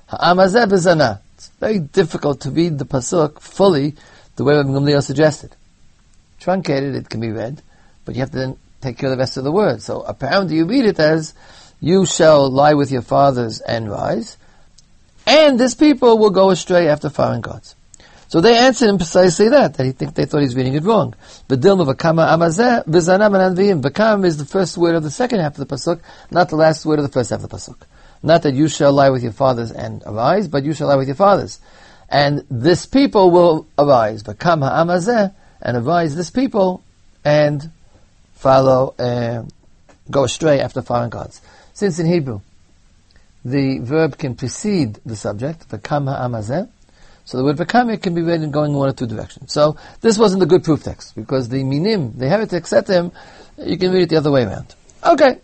Ha'amazeh 0.08 0.66
bezana. 0.66 1.22
It's 1.36 1.50
very 1.60 1.80
difficult 1.80 2.42
to 2.42 2.52
read 2.52 2.80
the 2.80 2.86
Pasuk 2.86 3.40
fully 3.40 3.96
the 4.36 4.44
way 4.44 4.56
Rabbi 4.56 4.70
Gamliel 4.70 5.04
suggested. 5.04 5.56
Truncated, 6.40 6.96
it 6.96 7.10
can 7.10 7.22
be 7.22 7.30
read, 7.30 7.62
but 8.06 8.16
you 8.16 8.22
have 8.22 8.32
to 8.32 8.38
then 8.40 8.58
take 8.82 8.98
care 8.98 9.10
of 9.10 9.18
the 9.18 9.22
rest 9.22 9.38
of 9.38 9.44
the 9.44 9.52
words. 9.52 9.86
So 9.86 10.02
apparently 10.02 10.58
you 10.58 10.66
read 10.66 10.86
it 10.86 11.00
as, 11.00 11.34
you 11.80 12.06
shall 12.06 12.50
lie 12.50 12.74
with 12.74 12.92
your 12.92 13.02
fathers 13.02 13.60
and 13.62 13.90
rise, 13.90 14.38
and 15.26 15.60
this 15.60 15.76
people 15.76 16.18
will 16.18 16.30
go 16.30 16.50
astray 16.50 16.88
after 16.88 17.10
foreign 17.10 17.42
gods. 17.42 17.76
So 18.28 18.40
they 18.40 18.58
answered 18.58 18.88
him 18.88 18.98
precisely 18.98 19.50
that, 19.50 19.74
that 19.74 19.86
he 19.86 19.92
think 19.92 20.16
they 20.16 20.24
thought 20.26 20.38
he 20.38 20.46
was 20.46 20.56
reading 20.56 20.76
it 20.76 20.84
wrong. 20.84 21.16
V'kam 21.50 22.26
is 24.26 24.38
the 24.38 24.46
first 24.46 24.78
word 24.78 24.96
of 24.96 25.04
the 25.04 25.12
second 25.12 25.42
half 25.42 25.58
of 25.58 25.68
the 25.68 25.76
pasuk, 25.76 26.00
not 26.32 26.48
the 26.48 26.56
last 26.56 26.86
word 26.86 27.00
of 27.00 27.04
the 27.04 27.12
first 27.12 27.32
half 27.32 27.44
of 27.44 27.50
the 27.50 27.58
pasuk. 27.58 27.76
Not 28.24 28.44
that 28.44 28.54
you 28.54 28.70
shall 28.70 28.94
lie 28.94 29.10
with 29.10 29.22
your 29.24 29.34
fathers 29.34 29.72
and 29.72 30.02
arise, 30.06 30.48
but 30.48 30.64
you 30.64 30.74
shall 30.74 30.88
lie 30.88 30.96
with 30.96 31.10
your 31.10 31.16
fathers. 31.16 31.60
And 32.08 32.46
this 32.50 32.86
people 32.86 33.32
will 33.32 33.68
arise. 33.78 34.24
V'kam 34.24 34.62
ha'amazeh, 34.62 35.34
and 35.62 35.78
arise 35.78 36.16
this 36.16 36.30
people, 36.30 36.82
and 37.26 37.70
follow, 38.42 38.96
uh, 38.98 39.44
go 40.10 40.24
astray 40.24 40.60
after 40.60 40.82
foreign 40.82 41.12
gods. 41.12 41.42
Since 41.74 42.00
in 42.00 42.08
Hebrew, 42.08 42.42
the 43.46 43.80
verb 43.80 44.18
can 44.18 44.36
precede 44.36 45.00
the 45.06 45.16
subject, 45.16 45.70
v'kam 45.70 46.10
ha'amazeh, 46.10 46.68
so 47.24 47.38
the 47.38 47.44
word 47.44 47.58
v'kam 47.58 48.02
can 48.02 48.16
be 48.16 48.24
read 48.24 48.42
in 48.42 48.50
going 48.50 48.72
in 48.72 48.78
one 48.78 48.90
or 48.90 48.94
two 48.94 49.06
directions. 49.06 49.54
So 49.54 49.78
this 50.02 50.18
wasn't 50.18 50.42
a 50.42 50.48
good 50.48 50.64
proof 50.64 50.84
text, 50.84 51.16
because 51.16 51.50
the 51.50 51.64
minim, 51.64 52.18
the 52.18 52.28
heretic 52.28 52.66
set 52.66 52.88
him, 52.88 53.12
you 53.60 53.78
can 53.78 53.92
read 53.92 54.04
it 54.04 54.10
the 54.10 54.18
other 54.18 54.32
way 54.32 54.44
around. 54.44 54.74
Okay. 55.06 55.40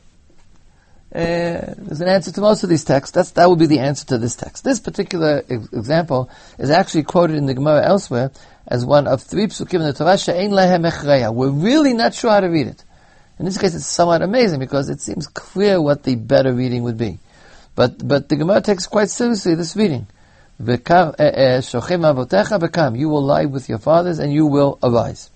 Uh, 1.13 1.73
there's 1.77 2.01
an 2.01 2.09
answer 2.09 2.31
to 2.31 2.41
most 2.41 2.63
of 2.63 2.69
these 2.69 2.83
texts. 2.83 3.13
That's, 3.13 3.31
that 3.31 3.47
would 3.47 3.59
be 3.59 3.67
the 3.67 3.79
answer 3.79 4.05
to 4.07 4.17
this 4.17 4.35
text. 4.35 4.63
This 4.63 4.79
particular 4.79 5.43
ex- 5.49 5.71
example 5.71 6.29
is 6.57 6.71
actually 6.71 7.03
quoted 7.03 7.37
in 7.37 7.45
the 7.45 7.53
Gemara 7.53 7.85
elsewhere 7.85 8.31
as 8.67 8.85
one 8.85 9.07
of 9.07 9.21
three 9.21 9.45
psukim 9.45 9.75
in 9.75 9.85
the 9.85 9.93
Torah, 9.93 10.17
she'ein 10.17 10.51
We're 11.35 11.49
really 11.49 11.93
not 11.93 12.13
sure 12.13 12.31
how 12.31 12.41
to 12.41 12.47
read 12.47 12.67
it. 12.67 12.83
In 13.39 13.45
this 13.45 13.57
case, 13.57 13.75
it's 13.75 13.85
somewhat 13.85 14.21
amazing 14.21 14.59
because 14.59 14.89
it 14.89 14.99
seems 14.99 15.27
clear 15.27 15.81
what 15.81 16.03
the 16.03 16.15
better 16.15 16.53
reading 16.53 16.83
would 16.83 16.97
be. 16.97 17.19
But, 17.75 18.05
but 18.07 18.29
the 18.29 18.35
Gemara 18.35 18.61
takes 18.61 18.87
quite 18.87 19.09
seriously 19.09 19.53
this 19.53 19.75
reading. 19.75 20.07
Eh, 20.59 20.77
eh, 21.19 21.61
you 21.71 23.09
will 23.09 23.23
lie 23.23 23.45
with 23.45 23.69
your 23.69 23.77
fathers 23.77 24.17
and 24.17 24.33
you 24.33 24.47
will 24.47 24.79
arise. 24.81 25.29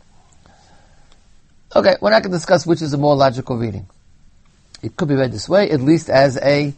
Okay, 1.75 1.95
we're 2.01 2.09
not 2.09 2.23
going 2.23 2.31
to 2.31 2.37
discuss 2.37 2.65
which 2.65 2.81
is 2.81 2.93
a 2.93 2.97
more 2.97 3.15
logical 3.15 3.55
reading. 3.57 3.85
It 4.81 4.95
could 4.95 5.07
be 5.07 5.13
read 5.13 5.31
this 5.31 5.47
way, 5.47 5.69
at 5.69 5.79
least 5.79 6.09
as 6.09 6.37
a 6.37 6.73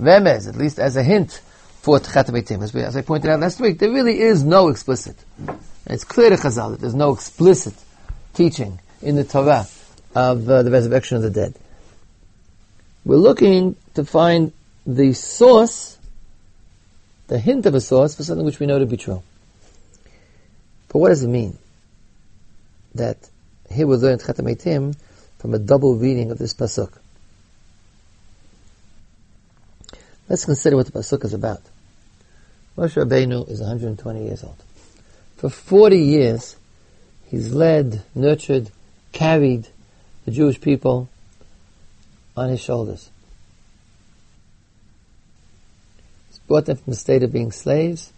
remez, 0.00 0.48
at 0.48 0.54
least 0.54 0.78
as 0.78 0.96
a 0.96 1.02
hint 1.02 1.42
for 1.82 1.98
Tchat 1.98 2.62
As, 2.62 2.74
as 2.76 2.96
I 2.96 3.02
pointed 3.02 3.30
out 3.30 3.40
last 3.40 3.60
week, 3.60 3.80
there 3.80 3.90
really 3.90 4.20
is 4.20 4.44
no 4.44 4.68
explicit. 4.68 5.16
It's 5.86 6.04
clear 6.04 6.30
to 6.30 6.36
Chazal 6.36 6.70
that 6.70 6.80
there's 6.80 6.94
no 6.94 7.12
explicit 7.12 7.74
teaching 8.32 8.78
in 9.02 9.16
the 9.16 9.24
Torah 9.24 9.66
of 10.14 10.48
uh, 10.48 10.62
the 10.62 10.70
resurrection 10.70 11.16
of 11.16 11.22
the 11.22 11.30
dead. 11.30 11.54
We're 13.04 13.16
looking 13.16 13.76
to 13.94 14.04
find 14.04 14.52
the 14.86 15.12
source, 15.12 15.98
the 17.28 17.38
hint 17.38 17.66
of 17.66 17.74
a 17.74 17.80
source 17.80 18.14
for 18.14 18.22
something 18.22 18.44
which 18.44 18.58
we 18.58 18.66
know 18.66 18.78
to 18.78 18.86
be 18.86 18.96
true. 18.96 19.22
But 20.88 20.98
what 20.98 21.08
does 21.10 21.22
it 21.22 21.28
mean? 21.28 21.58
That 22.94 23.16
here 23.70 23.86
we 23.86 23.96
learn 23.96 24.18
Chatametim 24.18 24.96
from 25.38 25.54
a 25.54 25.58
double 25.58 25.96
reading 25.96 26.30
of 26.30 26.38
this 26.38 26.54
pasuk. 26.54 26.92
Let's 30.28 30.44
consider 30.44 30.76
what 30.76 30.86
the 30.86 30.92
pasuk 30.92 31.24
is 31.24 31.32
about. 31.32 31.62
Moshe 32.76 33.02
Rabbeinu 33.02 33.48
is 33.48 33.60
120 33.60 34.24
years 34.24 34.44
old. 34.44 34.62
For 35.36 35.48
40 35.48 35.98
years, 35.98 36.56
he's 37.26 37.52
led, 37.52 38.02
nurtured, 38.14 38.70
carried 39.12 39.68
the 40.28 40.34
Jewish 40.34 40.60
people 40.60 41.08
on 42.36 42.50
his 42.50 42.60
shoulders. 42.60 43.08
He's 46.28 46.38
brought 46.40 46.66
them 46.66 46.76
from 46.76 46.90
the 46.90 46.98
state 46.98 47.22
of 47.22 47.32
being 47.32 47.50
slaves 47.50 48.12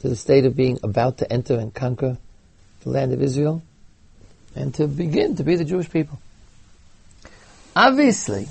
to 0.00 0.08
the 0.08 0.16
state 0.16 0.46
of 0.46 0.56
being 0.56 0.78
about 0.82 1.18
to 1.18 1.30
enter 1.30 1.58
and 1.58 1.74
conquer 1.74 2.16
the 2.80 2.88
land 2.88 3.12
of 3.12 3.20
Israel 3.20 3.62
and 4.56 4.74
to 4.74 4.86
begin 4.86 5.36
to 5.36 5.44
be 5.44 5.56
the 5.56 5.66
Jewish 5.66 5.90
people. 5.90 6.18
Obviously, 7.76 8.48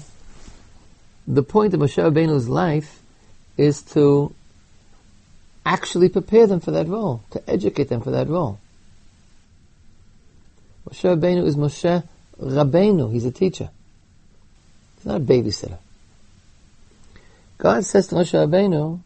the 1.28 1.42
point 1.42 1.74
of 1.74 1.80
Moshe 1.80 1.98
Rabbeinu's 1.98 2.48
life 2.48 3.02
is 3.58 3.82
to 3.94 4.36
actually 5.66 6.10
prepare 6.10 6.46
them 6.46 6.60
for 6.60 6.70
that 6.70 6.88
role, 6.88 7.24
to 7.32 7.50
educate 7.50 7.90
them 7.90 8.02
for 8.02 8.12
that 8.12 8.30
role. 8.30 8.60
Moshe 10.92 11.04
Rabbeinu 11.04 11.46
is 11.46 11.56
Moshe 11.56 12.04
Rabbeinu. 12.40 13.12
He's 13.12 13.26
a 13.26 13.32
teacher. 13.32 13.70
He's 14.98 15.06
not 15.06 15.22
a 15.22 15.24
babysitter. 15.24 15.78
God 17.58 17.86
says 17.86 18.08
to 18.08 18.16
Moshe 18.16 18.34
Rabbeinu 18.34 19.00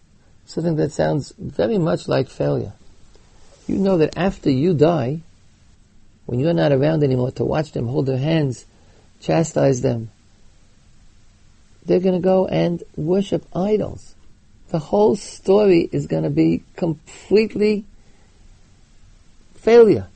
something 0.46 0.75
that 0.77 0.92
sounds 0.92 1.34
very 1.38 1.77
much 1.77 2.08
like 2.08 2.30
failure. 2.30 2.74
You 3.68 3.77
know 3.77 3.98
that 3.98 4.18
after 4.18 4.50
you 4.50 4.74
die, 4.74 5.22
when 6.25 6.39
you're 6.39 6.54
not 6.54 6.72
around 6.72 7.04
anymore 7.04 7.32
to 7.32 7.46
watch 7.46 7.72
them, 7.72 7.88
hold 7.88 8.06
their 8.06 8.18
hands, 8.18 8.65
chastise 9.20 9.82
them, 9.82 10.10
they're 11.86 12.00
going 12.00 12.15
to 12.15 12.22
go 12.22 12.48
and 12.48 12.82
worship 12.96 13.46
idols. 13.56 14.15
The 14.70 14.80
whole 14.80 15.15
story 15.15 15.88
is 15.92 16.08
going 16.08 16.24
to 16.24 16.32
be 16.32 16.63
completely 16.75 17.86
failure. 19.56 20.08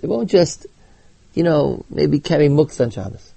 They 0.00 0.08
won't 0.08 0.30
just, 0.30 0.66
you 1.34 1.42
know, 1.42 1.84
maybe 1.90 2.20
carry 2.20 2.48
muktzah 2.48 2.84
on 2.84 2.90
Shabbos. 2.90 3.32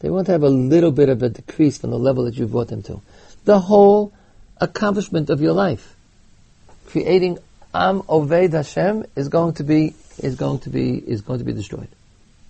They 0.00 0.10
want 0.10 0.26
to 0.26 0.32
have 0.32 0.42
a 0.42 0.48
little 0.48 0.90
bit 0.90 1.08
of 1.08 1.22
a 1.22 1.28
decrease 1.28 1.78
from 1.78 1.90
the 1.90 1.98
level 1.98 2.24
that 2.24 2.34
you 2.34 2.46
brought 2.46 2.68
them 2.68 2.82
to. 2.84 3.00
The 3.44 3.60
whole 3.60 4.12
accomplishment 4.60 5.30
of 5.30 5.40
your 5.40 5.52
life, 5.52 5.94
creating 6.86 7.38
Am 7.72 8.02
Oved 8.02 8.52
Hashem, 8.52 9.06
is 9.14 9.28
going 9.28 9.54
to 9.54 9.64
be 9.64 9.94
is 10.18 10.34
going 10.34 10.58
to 10.60 10.70
be 10.70 10.96
is 10.98 11.22
going 11.22 11.38
to 11.38 11.44
be 11.44 11.52
destroyed 11.52 11.88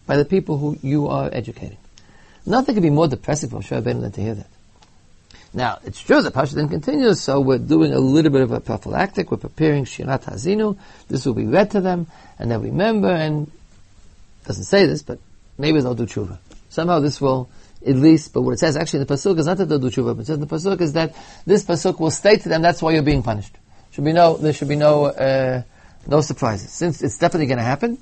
by 0.06 0.16
the 0.16 0.24
people 0.24 0.58
who 0.58 0.78
you 0.82 1.08
are 1.08 1.28
educating. 1.32 1.78
Nothing 2.44 2.74
could 2.74 2.82
be 2.82 2.90
more 2.90 3.06
depressing 3.06 3.50
for 3.50 3.60
Moshe 3.60 3.84
than 3.84 4.10
to 4.10 4.20
hear 4.20 4.34
that. 4.34 4.51
Now, 5.54 5.80
it's 5.84 6.00
true 6.00 6.22
that 6.22 6.32
Pasha 6.32 6.54
then 6.54 6.68
continues, 6.68 7.20
so 7.20 7.40
we're 7.40 7.58
doing 7.58 7.92
a 7.92 7.98
little 7.98 8.30
bit 8.30 8.40
of 8.40 8.52
a 8.52 8.60
prophylactic, 8.60 9.30
we're 9.30 9.36
preparing 9.36 9.84
Shirat 9.84 10.24
Hazinu, 10.24 10.78
this 11.08 11.26
will 11.26 11.34
be 11.34 11.44
read 11.44 11.72
to 11.72 11.80
them, 11.82 12.06
and 12.38 12.50
they'll 12.50 12.60
remember, 12.60 13.08
and 13.08 13.50
doesn't 14.46 14.64
say 14.64 14.86
this, 14.86 15.02
but 15.02 15.18
maybe 15.58 15.80
they'll 15.80 15.94
do 15.94 16.06
tshuva. 16.06 16.38
Somehow 16.70 17.00
this 17.00 17.20
will, 17.20 17.50
at 17.86 17.96
least, 17.96 18.32
but 18.32 18.42
what 18.42 18.52
it 18.52 18.60
says 18.60 18.78
actually 18.78 19.00
in 19.00 19.06
the 19.06 19.14
Pasuk 19.14 19.38
is 19.38 19.44
not 19.44 19.58
that 19.58 19.66
they'll 19.66 19.78
do 19.78 19.90
tshuva, 19.90 20.16
but 20.16 20.22
it 20.22 20.26
says 20.26 20.36
in 20.36 20.40
the 20.40 20.46
Pasuk 20.46 20.80
is 20.80 20.94
that 20.94 21.14
this 21.44 21.64
Pasuk 21.64 22.00
will 22.00 22.10
state 22.10 22.40
to 22.42 22.48
them 22.48 22.62
that's 22.62 22.80
why 22.80 22.92
you're 22.92 23.02
being 23.02 23.22
punished. 23.22 23.54
Should 23.90 24.04
be 24.04 24.14
no, 24.14 24.38
there 24.38 24.54
should 24.54 24.68
be 24.68 24.76
no, 24.76 25.04
uh, 25.04 25.62
no 26.06 26.22
surprises. 26.22 26.72
Since 26.72 27.02
it's 27.02 27.18
definitely 27.18 27.54
to 27.54 27.62
happen, 27.62 27.98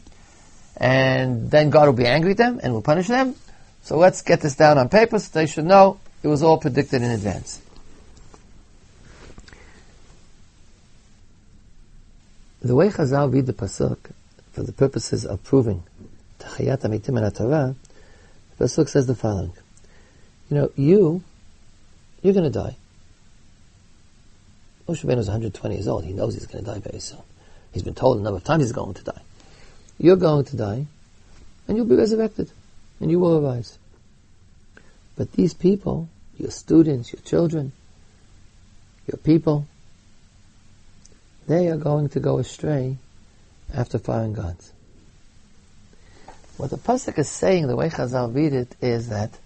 and 0.76 1.50
then 1.50 1.70
God 1.70 1.86
will 1.86 1.94
be 1.94 2.06
angry 2.06 2.30
at 2.30 2.36
them 2.36 2.60
and 2.62 2.72
will 2.72 2.82
punish 2.82 3.08
them, 3.08 3.34
so 3.82 3.96
let's 3.98 4.22
get 4.22 4.40
this 4.40 4.54
down 4.54 4.78
on 4.78 4.88
paper 4.88 5.18
so 5.18 5.30
they 5.32 5.46
should 5.46 5.64
know 5.64 5.98
it 6.22 6.28
was 6.28 6.42
all 6.42 6.58
predicted 6.58 7.02
in 7.02 7.10
advance. 7.10 7.60
The 12.62 12.74
way 12.74 12.88
Chazal 12.88 13.32
read 13.32 13.46
the 13.46 13.54
pasuk 13.54 13.98
for 14.52 14.62
the 14.62 14.72
purposes 14.72 15.24
of 15.24 15.42
proving 15.42 15.82
Tachiyat 16.40 16.82
Amitim 16.82 17.22
and 17.22 17.34
Torah, 17.34 17.74
the 18.56 18.64
Pasuk 18.64 18.88
says 18.88 19.06
the 19.06 19.14
following. 19.14 19.52
You 20.50 20.56
know, 20.56 20.72
you, 20.76 21.22
you're 22.22 22.34
going 22.34 22.50
to 22.50 22.58
die. 22.58 22.76
Moshe 24.88 25.04
Rabbeinu 25.04 25.18
is 25.18 25.28
120 25.28 25.74
years 25.74 25.86
old. 25.86 26.04
He 26.04 26.12
knows 26.12 26.34
he's 26.34 26.46
going 26.46 26.64
to 26.64 26.70
die 26.70 26.80
very 26.80 26.98
soon. 26.98 27.20
He's 27.72 27.82
been 27.82 27.94
told 27.94 28.18
a 28.18 28.20
number 28.20 28.38
of 28.38 28.44
times 28.44 28.64
he's 28.64 28.72
going 28.72 28.94
to 28.94 29.04
die. 29.04 29.22
You're 29.98 30.16
going 30.16 30.44
to 30.46 30.56
die, 30.56 30.86
and 31.68 31.76
you'll 31.76 31.86
be 31.86 31.94
resurrected, 31.94 32.50
and 32.98 33.10
you 33.10 33.20
will 33.20 33.44
arise. 33.46 33.78
But 35.20 35.32
these 35.32 35.52
people, 35.52 36.08
your 36.38 36.50
students, 36.50 37.12
your 37.12 37.20
children, 37.20 37.72
your 39.06 39.18
people, 39.18 39.66
they 41.46 41.68
are 41.68 41.76
going 41.76 42.08
to 42.08 42.20
go 42.20 42.38
astray 42.38 42.96
after 43.74 43.98
following 43.98 44.32
gods. 44.32 44.72
What 46.56 46.70
the 46.70 46.78
pasuk 46.78 47.18
is 47.18 47.28
saying, 47.28 47.66
the 47.66 47.76
way 47.76 47.90
Chazal 47.90 48.34
read 48.34 48.54
it, 48.54 48.74
is 48.80 49.10
that 49.10 49.38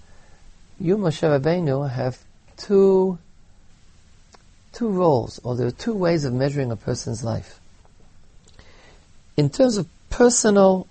you, 0.78 0.96
Moshe 0.96 1.22
Rabbeinu, 1.22 1.90
have 1.90 2.20
two 2.56 3.18
two 4.72 4.88
roles, 4.88 5.40
or 5.42 5.56
there 5.56 5.66
are 5.66 5.72
two 5.72 5.94
ways 5.94 6.24
of 6.24 6.32
measuring 6.32 6.70
a 6.70 6.76
person's 6.76 7.24
life. 7.24 7.58
In 9.36 9.50
terms 9.50 9.76
of 9.76 9.88
personal 10.08 10.86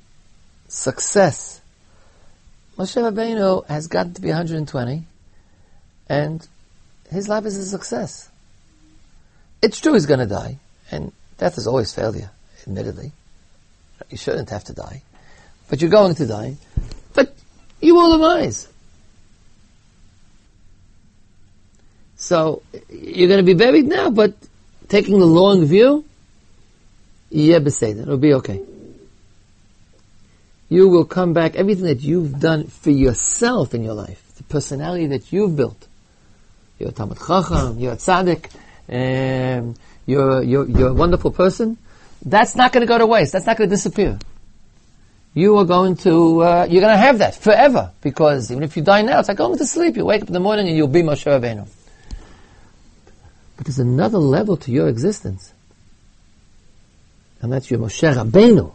success, 0.68 1.62
Moshe 2.78 3.00
Rabbeinu 3.00 3.68
has 3.68 3.88
gotten 3.88 4.14
to 4.16 4.22
be 4.22 4.30
120, 4.30 5.04
and 6.10 6.48
his 7.12 7.28
life 7.30 7.46
is 7.46 7.58
a 7.58 7.66
success. 7.66 8.30
It's 9.62 9.80
true 9.80 9.94
he's 9.94 10.08
going 10.08 10.20
to 10.20 10.26
die, 10.26 10.58
and 10.90 11.12
death 11.38 11.58
is 11.58 11.68
always 11.68 11.94
failure, 11.94 12.32
admittedly. 12.62 13.12
You 14.10 14.18
shouldn't 14.18 14.50
have 14.50 14.64
to 14.66 14.74
die. 14.74 15.04
But 15.70 15.82
you're 15.82 15.92
going 15.92 16.16
to 16.16 16.26
die. 16.26 16.56
But 17.14 17.36
you 17.80 17.96
will 17.96 18.24
arise. 18.24 18.68
So, 22.16 22.64
you're 22.90 23.28
going 23.28 23.40
to 23.40 23.44
be 23.46 23.54
buried 23.54 23.86
now, 23.86 24.10
but 24.10 24.34
taking 24.88 25.20
the 25.20 25.26
long 25.26 25.66
view, 25.66 26.06
yeah, 27.30 27.58
it'll 27.58 28.18
be 28.18 28.34
okay. 28.36 28.62
You 30.74 30.90
will 30.90 31.06
come 31.06 31.34
back, 31.34 31.56
everything 31.56 31.86
that 31.86 32.02
you've 32.02 32.40
done 32.40 32.66
for 32.66 32.90
yourself 32.90 33.76
in 33.76 33.84
your 33.84 33.94
life, 33.94 34.20
the 34.38 34.44
personality 34.46 35.06
that 35.06 35.32
you've 35.32 35.56
built. 35.56 35.88
You're 36.80 36.90
a 36.90 36.92
Talmud 36.92 37.20
Chacham, 37.20 37.78
you're 37.78 37.94
a 37.94 37.96
Tzaddik, 37.96 38.50
um, 38.90 39.76
you're, 40.08 40.42
you're, 40.42 40.68
you're 40.68 40.90
a 40.90 40.94
wonderful 40.96 41.30
person. 41.30 41.78
That's 42.26 42.56
not 42.56 42.74
going 42.74 42.82
to 42.82 42.88
go 42.88 42.98
to 42.98 43.06
waste. 43.06 43.34
That's 43.34 43.46
not 43.46 43.56
going 43.56 43.70
to 43.70 43.76
disappear. 43.76 44.18
You 45.36 45.60
are 45.60 45.66
going 45.66 45.96
to, 45.98 46.42
uh, 46.42 46.68
you're 46.68 46.82
going 46.82 46.96
to 46.96 47.04
have 47.06 47.20
that 47.20 47.36
forever. 47.36 47.92
Because 48.02 48.52
even 48.52 48.64
if 48.64 48.76
you 48.76 48.82
die 48.82 49.04
now, 49.04 49.20
it's 49.20 49.28
like 49.28 49.38
going 49.38 49.56
to 49.56 49.68
sleep. 49.68 49.96
You 49.96 50.06
wake 50.06 50.24
up 50.24 50.28
in 50.30 50.34
the 50.34 50.40
morning 50.40 50.68
and 50.68 50.76
you'll 50.76 50.88
be 50.88 51.04
Moshe 51.04 51.26
Rabbeinu. 51.26 51.68
But 53.58 53.68
there's 53.68 53.78
another 53.78 54.18
level 54.18 54.58
to 54.58 54.72
your 54.72 54.88
existence. 54.88 55.54
And 57.42 57.54
that's 57.54 57.70
your 57.70 57.80
Moshe 57.80 58.12
Rabbeinu. 58.12 58.74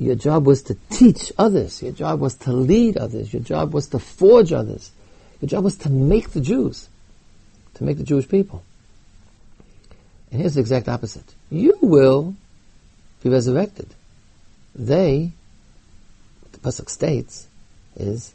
Your 0.00 0.14
job 0.14 0.46
was 0.46 0.62
to 0.62 0.78
teach 0.88 1.30
others. 1.36 1.82
Your 1.82 1.92
job 1.92 2.20
was 2.20 2.34
to 2.36 2.54
lead 2.54 2.96
others. 2.96 3.34
Your 3.34 3.42
job 3.42 3.74
was 3.74 3.88
to 3.88 3.98
forge 3.98 4.50
others. 4.50 4.92
Your 5.42 5.50
job 5.50 5.62
was 5.62 5.76
to 5.78 5.90
make 5.90 6.30
the 6.30 6.40
Jews. 6.40 6.88
To 7.74 7.84
make 7.84 7.98
the 7.98 8.02
Jewish 8.04 8.26
people. 8.26 8.62
And 10.32 10.40
here's 10.40 10.54
the 10.54 10.60
exact 10.62 10.88
opposite. 10.88 11.34
You 11.50 11.76
will 11.82 12.34
be 13.22 13.28
resurrected. 13.28 13.88
They, 14.74 15.32
the 16.52 16.58
Pasuk 16.60 16.88
states, 16.88 17.46
is 17.94 18.32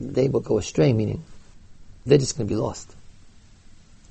they 0.00 0.28
will 0.28 0.40
go 0.40 0.58
astray, 0.58 0.92
meaning 0.92 1.22
they're 2.04 2.18
just 2.18 2.36
going 2.36 2.48
to 2.48 2.52
be 2.52 2.60
lost. 2.60 2.92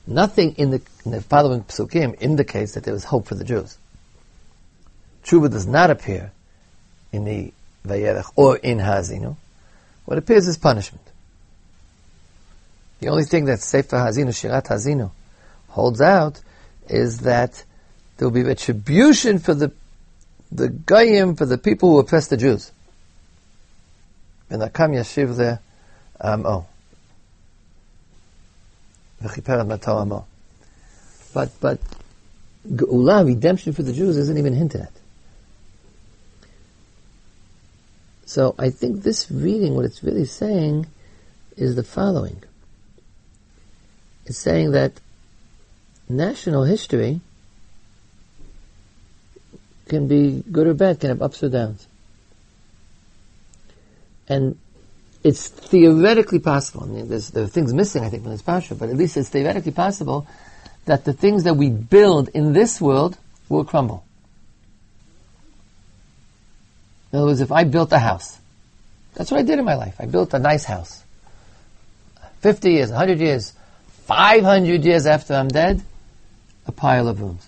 Nothing 0.08 0.56
in 0.56 0.69
the, 0.69 0.82
in 1.04 1.12
the 1.12 1.19
following 1.19 1.63
psukim 1.63 2.15
indicates 2.21 2.76
that 2.76 2.86
there 2.86 2.93
was 2.93 3.04
hope 3.04 3.28
for 3.28 3.36
the 3.36 3.43
Jews. 3.43 3.78
Tshuva 5.25 5.49
does 5.49 5.65
not 5.65 5.89
appear 5.89 6.31
in 7.11 7.25
the 7.25 7.51
Vayelech 7.85 8.31
or 8.35 8.57
in 8.57 8.77
Hazinu. 8.77 9.35
What 10.05 10.17
appears 10.17 10.47
is 10.47 10.57
punishment. 10.57 11.05
The 12.99 13.07
only 13.07 13.23
thing 13.23 13.45
that 13.45 13.59
Sefer 13.59 13.97
Hazinu, 13.97 14.29
Shirat 14.29 14.67
Hazinu, 14.67 15.11
holds 15.69 15.99
out 15.99 16.41
is 16.88 17.19
that 17.21 17.63
there 18.17 18.27
will 18.27 18.33
be 18.33 18.43
retribution 18.43 19.39
for 19.39 19.53
the 19.53 19.71
the 20.51 20.69
Goyim, 20.69 21.35
for 21.35 21.45
the 21.45 21.57
people 21.57 21.91
who 21.91 21.99
oppress 21.99 22.27
the 22.27 22.38
Jews. 22.38 22.71
And 24.49 24.61
Akam 24.61 24.91
Yashiv 24.91 25.35
there, 25.35 25.59
um, 26.21 26.45
oh. 26.45 26.65
But, 31.33 31.51
but, 31.59 31.79
Geula, 32.67 33.25
redemption 33.25 33.73
for 33.73 33.83
the 33.83 33.91
Jews, 33.91 34.17
isn't 34.17 34.38
even 34.38 34.53
hinted 34.53 34.81
at. 34.81 34.91
So 38.25 38.55
I 38.57 38.69
think 38.69 39.03
this 39.03 39.29
reading, 39.31 39.75
what 39.75 39.85
it's 39.85 40.03
really 40.03 40.25
saying, 40.25 40.88
is 41.55 41.75
the 41.75 41.83
following. 41.83 42.43
It's 44.25 44.39
saying 44.39 44.71
that 44.71 44.93
national 46.09 46.63
history 46.63 47.21
can 49.88 50.07
be 50.07 50.43
good 50.51 50.67
or 50.67 50.73
bad, 50.73 50.99
can 50.99 51.09
have 51.09 51.21
ups 51.21 51.43
or 51.43 51.49
downs. 51.49 51.88
And 54.27 54.57
it's 55.23 55.47
theoretically 55.47 56.39
possible. 56.39 56.83
I 56.83 56.88
mean, 56.88 57.07
there 57.07 57.43
are 57.43 57.47
things 57.47 57.73
missing, 57.73 58.03
I 58.03 58.09
think, 58.09 58.23
from 58.23 58.31
this 58.31 58.41
pasuk, 58.41 58.79
but 58.79 58.89
at 58.89 58.97
least 58.97 59.17
it's 59.17 59.29
theoretically 59.29 59.71
possible 59.71 60.27
that 60.85 61.05
the 61.05 61.13
things 61.13 61.43
that 61.43 61.55
we 61.55 61.69
build 61.69 62.29
in 62.29 62.53
this 62.53 62.81
world 62.81 63.17
will 63.49 63.65
crumble. 63.65 64.03
In 67.15 67.19
other 67.19 67.28
words, 67.28 67.39
if 67.39 67.54
I 67.54 67.63
built 67.63 67.93
a 67.93 67.97
house, 67.97 68.38
that's 69.13 69.32
what 69.32 69.39
I 69.39 69.43
did 69.43 69.58
in 69.58 69.63
my 69.63 69.75
life. 69.75 69.95
I 69.99 70.06
built 70.06 70.34
a 70.34 70.38
nice 70.38 70.65
house. 70.65 71.01
50 72.41 72.71
years, 72.71 72.89
100 72.89 73.21
years, 73.21 73.54
500 74.04 74.84
years 74.84 75.06
after 75.06 75.34
I'm 75.34 75.47
dead, 75.47 75.82
a 76.67 76.73
pile 76.73 77.08
of 77.08 77.21
ruins. 77.21 77.47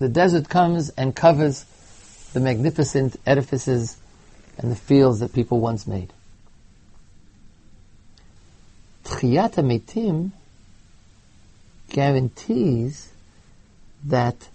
The 0.00 0.08
desert 0.08 0.48
comes 0.48 0.88
and 0.90 1.14
covers 1.14 1.62
the 2.32 2.40
magnificent 2.40 3.14
edifices 3.24 3.96
and 4.58 4.72
the 4.72 4.76
fields 4.76 5.20
that 5.20 5.32
people 5.32 5.60
once 5.60 5.86
made. 5.86 6.12
Tchiyat 9.04 9.54
Metim 9.62 10.32
guarantees 11.90 13.12
that 14.04 14.48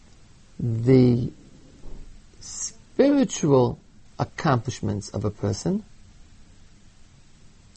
the 0.59 1.31
spiritual 2.43 3.79
accomplishments 4.19 5.09
of 5.09 5.25
a 5.25 5.31
person 5.31 5.83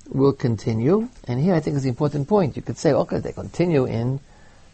will 0.09 0.33
continue. 0.33 1.09
And 1.26 1.40
here 1.40 1.55
I 1.55 1.61
think 1.61 1.76
is 1.76 1.85
the 1.85 1.88
important 1.88 2.29
point. 2.29 2.57
You 2.57 2.62
could 2.62 2.79
say, 2.79 2.92
okay, 2.92 3.18
they 3.18 3.33
continue 3.33 3.87
in 3.87 4.20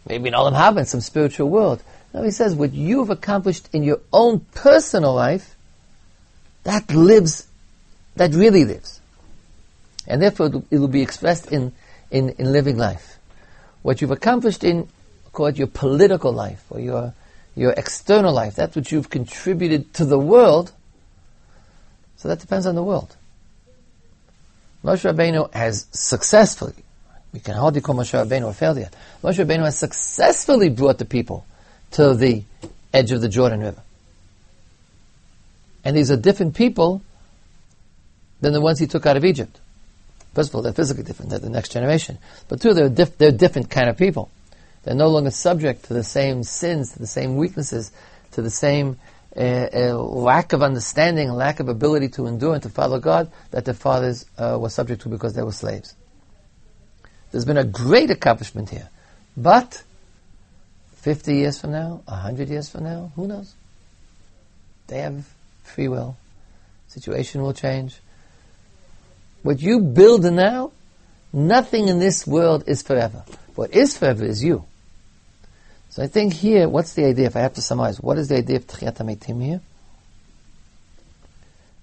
maybe 0.07 0.27
in 0.27 0.33
Olam 0.33 0.53
Haba, 0.53 0.79
in 0.79 0.85
some 0.85 1.01
spiritual 1.01 1.49
world. 1.49 1.81
Now 2.13 2.23
he 2.23 2.31
says, 2.31 2.55
what 2.55 2.73
you've 2.73 3.09
accomplished 3.09 3.69
in 3.73 3.83
your 3.83 4.01
own 4.11 4.41
personal 4.53 5.13
life, 5.13 5.55
that 6.63 6.91
lives, 6.91 7.47
that 8.15 8.33
really 8.33 8.65
lives. 8.65 9.01
And 10.07 10.21
therefore 10.21 10.63
it 10.69 10.77
will 10.77 10.87
be 10.87 11.01
expressed 11.01 11.51
in, 11.51 11.73
in, 12.11 12.29
in 12.31 12.51
living 12.51 12.77
life. 12.77 13.17
What 13.81 14.01
you've 14.01 14.11
accomplished 14.11 14.63
in, 14.63 14.89
call 15.31 15.47
it 15.47 15.57
your 15.57 15.67
political 15.67 16.31
life, 16.31 16.63
or 16.69 16.79
your, 16.79 17.13
your 17.55 17.71
external 17.71 18.33
life, 18.33 18.55
that's 18.55 18.75
what 18.75 18.91
you've 18.91 19.09
contributed 19.09 19.93
to 19.95 20.05
the 20.05 20.19
world, 20.19 20.71
so 22.17 22.27
that 22.27 22.39
depends 22.39 22.65
on 22.65 22.75
the 22.75 22.83
world. 22.83 23.15
Moshe 24.83 25.09
Rabbeinu 25.09 25.53
has 25.53 25.87
successfully, 25.91 26.73
we 27.31 27.39
can 27.39 27.55
hardly 27.55 27.81
call 27.81 27.95
Moshe 27.95 28.11
Rabbeinu 28.13 28.49
a 28.49 28.53
failure. 28.53 28.89
Moshe 29.23 29.43
Rabbeinu 29.43 29.63
has 29.63 29.77
successfully 29.77 30.69
brought 30.69 30.97
the 30.97 31.05
people 31.05 31.45
to 31.91 32.13
the 32.13 32.43
edge 32.93 33.11
of 33.11 33.21
the 33.21 33.29
Jordan 33.29 33.61
River. 33.61 33.81
And 35.85 35.95
these 35.95 36.11
are 36.11 36.17
different 36.17 36.55
people 36.55 37.01
than 38.41 38.53
the 38.53 38.61
ones 38.61 38.79
he 38.79 38.87
took 38.87 39.05
out 39.05 39.17
of 39.17 39.25
Egypt. 39.25 39.59
First 40.33 40.49
of 40.49 40.55
all, 40.55 40.61
they're 40.61 40.73
physically 40.73 41.03
different, 41.03 41.29
they're 41.29 41.39
the 41.39 41.49
next 41.49 41.71
generation. 41.71 42.17
But 42.47 42.61
two, 42.61 42.73
they're, 42.73 42.89
diff- 42.89 43.17
they're 43.17 43.31
different 43.31 43.69
kind 43.69 43.89
of 43.89 43.97
people. 43.97 44.29
They're 44.83 44.95
no 44.95 45.07
longer 45.07 45.31
subject 45.31 45.85
to 45.85 45.93
the 45.93 46.03
same 46.03 46.43
sins, 46.43 46.93
to 46.93 46.99
the 46.99 47.07
same 47.07 47.37
weaknesses, 47.37 47.91
to 48.31 48.41
the 48.41 48.49
same 48.49 48.99
a, 49.35 49.93
lack 49.93 50.53
of 50.53 50.61
understanding, 50.61 51.31
lack 51.31 51.59
of 51.59 51.69
ability 51.69 52.09
to 52.09 52.27
endure 52.27 52.53
and 52.53 52.63
to 52.63 52.69
follow 52.69 52.99
God 52.99 53.31
that 53.51 53.65
their 53.65 53.73
fathers 53.73 54.25
uh, 54.37 54.57
were 54.59 54.69
subject 54.69 55.01
to 55.03 55.09
because 55.09 55.33
they 55.33 55.41
were 55.41 55.51
slaves. 55.51 55.95
There's 57.31 57.45
been 57.45 57.57
a 57.57 57.63
great 57.63 58.11
accomplishment 58.11 58.69
here. 58.69 58.89
But 59.35 59.83
50 60.97 61.35
years 61.35 61.59
from 61.59 61.71
now, 61.71 62.01
100 62.05 62.49
years 62.49 62.69
from 62.69 62.83
now, 62.83 63.11
who 63.15 63.27
knows? 63.27 63.53
They 64.87 64.99
have 64.99 65.27
free 65.63 65.87
will. 65.87 66.15
Situation 66.87 67.41
will 67.41 67.53
change. 67.53 67.97
What 69.41 69.61
you 69.61 69.79
build 69.79 70.23
now, 70.23 70.71
nothing 71.33 71.87
in 71.87 71.99
this 71.99 72.27
world 72.27 72.65
is 72.67 72.83
forever. 72.83 73.23
What 73.55 73.73
is 73.73 73.97
forever 73.97 74.23
is 74.23 74.43
you. 74.43 74.65
So 75.93 76.01
I 76.01 76.07
think 76.07 76.33
here, 76.33 76.67
what's 76.67 76.93
the 76.93 77.05
idea? 77.05 77.27
If 77.27 77.35
I 77.35 77.41
have 77.41 77.53
to 77.53 77.61
summarize, 77.61 78.01
what 78.01 78.17
is 78.17 78.29
the 78.29 78.37
idea 78.37 78.55
of 78.55 78.65
Tchiyat 78.65 78.97
HaMetim 78.97 79.43
here? 79.43 79.61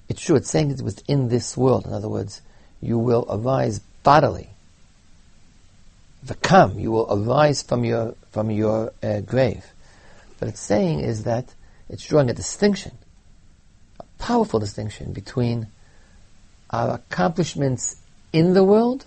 It's 0.08 0.20
true, 0.20 0.34
it's 0.34 0.50
saying 0.50 0.72
it 0.72 0.82
within 0.82 1.28
this 1.28 1.56
world. 1.56 1.86
In 1.86 1.92
other 1.92 2.08
words, 2.08 2.42
you 2.82 2.98
will 2.98 3.24
arise 3.30 3.78
bodily. 4.02 4.48
The 6.24 6.34
come, 6.34 6.80
you 6.80 6.90
will 6.90 7.06
arise 7.08 7.62
from 7.62 7.84
your, 7.84 8.16
from 8.32 8.50
your 8.50 8.92
uh, 9.00 9.20
grave. 9.20 9.64
But 10.40 10.48
it's 10.48 10.60
saying 10.60 10.98
is 10.98 11.22
that 11.22 11.54
it's 11.88 12.04
drawing 12.04 12.30
a 12.30 12.34
distinction, 12.34 12.98
a 14.00 14.04
powerful 14.18 14.58
distinction 14.58 15.12
between 15.12 15.68
our 16.70 16.94
accomplishments 16.94 17.94
in 18.32 18.54
the 18.54 18.64
world 18.64 19.06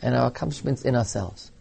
and 0.00 0.14
our 0.14 0.28
accomplishments 0.28 0.82
in 0.82 0.94
ourselves. 0.94 1.51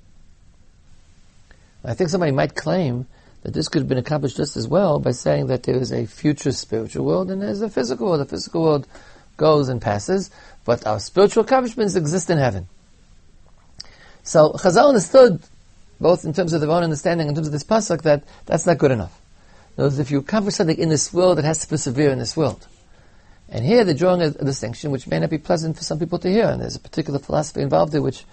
I 1.84 1.94
think 1.94 2.10
somebody 2.10 2.32
might 2.32 2.56
claim 2.56 3.08
that 3.44 3.54
this 3.54 3.68
could 3.68 3.82
have 3.82 3.90
been 3.90 3.98
accomplished 3.98 4.38
just 4.38 4.56
as 4.56 4.68
well 4.68 5.00
by 5.00 5.12
saying 5.12 5.48
that 5.48 5.64
there 5.64 5.76
is 5.76 5.92
a 5.92 6.06
future 6.06 6.52
spiritual 6.52 7.06
world 7.06 7.32
and 7.32 7.42
there's 7.42 7.62
a 7.62 7.70
physical 7.70 8.08
world. 8.08 8.22
The 8.22 8.26
physical 8.26 8.62
world 8.62 8.88
goes 9.38 9.70
and 9.70 9.82
passes, 9.82 10.30
but 10.64 10.86
our 10.86 11.00
spiritual 11.00 11.44
accomplishments 11.44 11.96
exist 11.96 12.30
in 12.30 12.38
heaven. 12.38 12.68
So 14.24 14.54
Chazal 14.54 14.90
understood, 14.90 15.42
both 16.00 16.26
in 16.26 16.34
terms 16.34 16.54
of 16.54 16.62
their 16.62 16.70
own 16.70 16.84
understanding, 16.84 17.28
in 17.28 17.34
terms 17.34 17.48
of 17.48 17.54
this 17.54 17.64
pasuk, 17.64 18.04
that 18.04 18.24
that's 18.46 18.68
not 18.68 18.78
good 18.78 18.92
enough. 18.92 19.20
In 19.78 19.84
words, 19.84 19.98
if 19.98 20.12
you 20.12 20.20
accomplish 20.20 20.56
something 20.56 20.78
in 20.78 20.90
this 20.90 21.12
world, 21.12 21.40
it 21.40 21.46
has 21.46 21.60
to 21.60 21.68
persevere 21.68 22.12
in 22.12 22.20
this 22.20 22.38
world. 22.38 22.68
And 23.50 23.66
here 23.66 23.84
they're 23.84 23.96
drawing 23.96 24.22
a, 24.22 24.28
a, 24.28 24.46
distinction 24.46 24.92
which 24.92 25.08
may 25.08 25.20
not 25.20 25.30
be 25.30 25.38
pleasant 25.38 25.76
for 25.76 25.84
some 25.84 26.00
people 26.00 26.20
to 26.20 26.30
hear, 26.30 26.46
and 26.46 26.62
there's 26.62 26.76
a 26.76 26.80
particular 26.80 27.20
philosophy 27.20 27.62
involved 27.62 27.92
there 27.92 28.02
which 28.02 28.24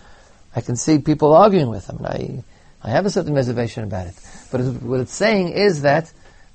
I 0.55 0.61
can 0.61 0.77
see 0.77 0.99
people 0.99 1.35
arguing 1.35 1.71
with. 1.71 1.91
I 1.91 1.93
mean, 1.95 2.07
I 2.07 2.45
I 2.83 2.91
have 2.91 3.07
a 3.07 3.11
certain 3.11 3.35
reservation 3.35 3.85
about 3.85 4.07
it. 4.07 4.14
But 4.51 4.61
what 4.83 5.01
it's 5.01 5.14
saying 5.14 5.51
is 5.51 5.83
that 5.83 6.12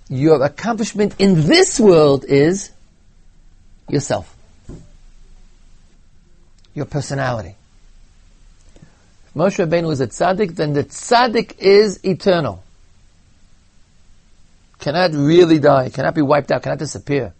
your 0.09 0.43
accomplishment 0.43 1.15
in 1.19 1.47
this 1.47 1.79
world 1.79 2.25
is 2.25 2.71
yourself. 3.89 4.35
Your 6.73 6.85
personality. 6.85 7.55
If 9.27 9.33
Moshe 9.33 9.63
Rabbeinu 9.63 9.91
is 9.91 10.01
a 10.01 10.07
tzaddik, 10.07 10.55
then 10.55 10.73
the 10.73 10.83
tzaddik 10.83 11.59
is 11.59 12.03
eternal. 12.03 12.63
Cannot 14.79 15.11
really 15.13 15.59
die, 15.59 15.89
cannot 15.89 16.15
be 16.15 16.21
wiped 16.21 16.51
out, 16.51 16.63
cannot 16.63 16.79
disappear. 16.79 17.33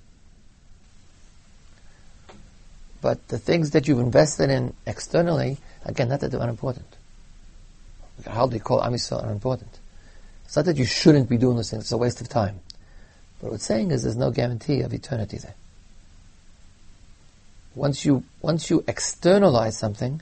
But 3.02 3.28
the 3.28 3.38
things 3.38 3.72
that 3.72 3.88
you've 3.88 4.00
invested 4.00 4.50
in 4.50 4.74
externally, 4.86 5.58
again, 5.84 6.08
not 6.10 6.22
that 6.22 6.32
they're 6.32 6.42
unimportant 6.42 6.93
how 8.26 8.48
do 8.48 8.56
you 8.56 8.62
call 8.62 8.84
Am 8.84 8.94
Yisrael 8.94 9.24
unimportant? 9.24 9.80
It's 10.46 10.56
not 10.56 10.66
that 10.66 10.78
you 10.78 10.86
shouldn't 10.86 11.30
be 11.30 11.38
doing 11.38 11.56
those 11.56 11.72
things, 11.72 11.84
it's 11.84 11.92
a 11.92 11.98
waste 11.98 12.22
of 12.22 12.30
time. 12.30 12.60
But 13.40 13.48
what 13.50 13.56
it's 13.56 13.66
saying 13.66 13.92
is 13.92 14.04
there's 14.04 14.16
no 14.16 14.32
guarantee 14.32 14.82
of 14.82 14.94
eternity 14.94 15.38
there. 15.38 15.56
Once 17.76 18.06
you, 18.06 18.24
once 18.42 18.70
you 18.70 18.84
externalize 18.88 19.78
something, 19.78 20.22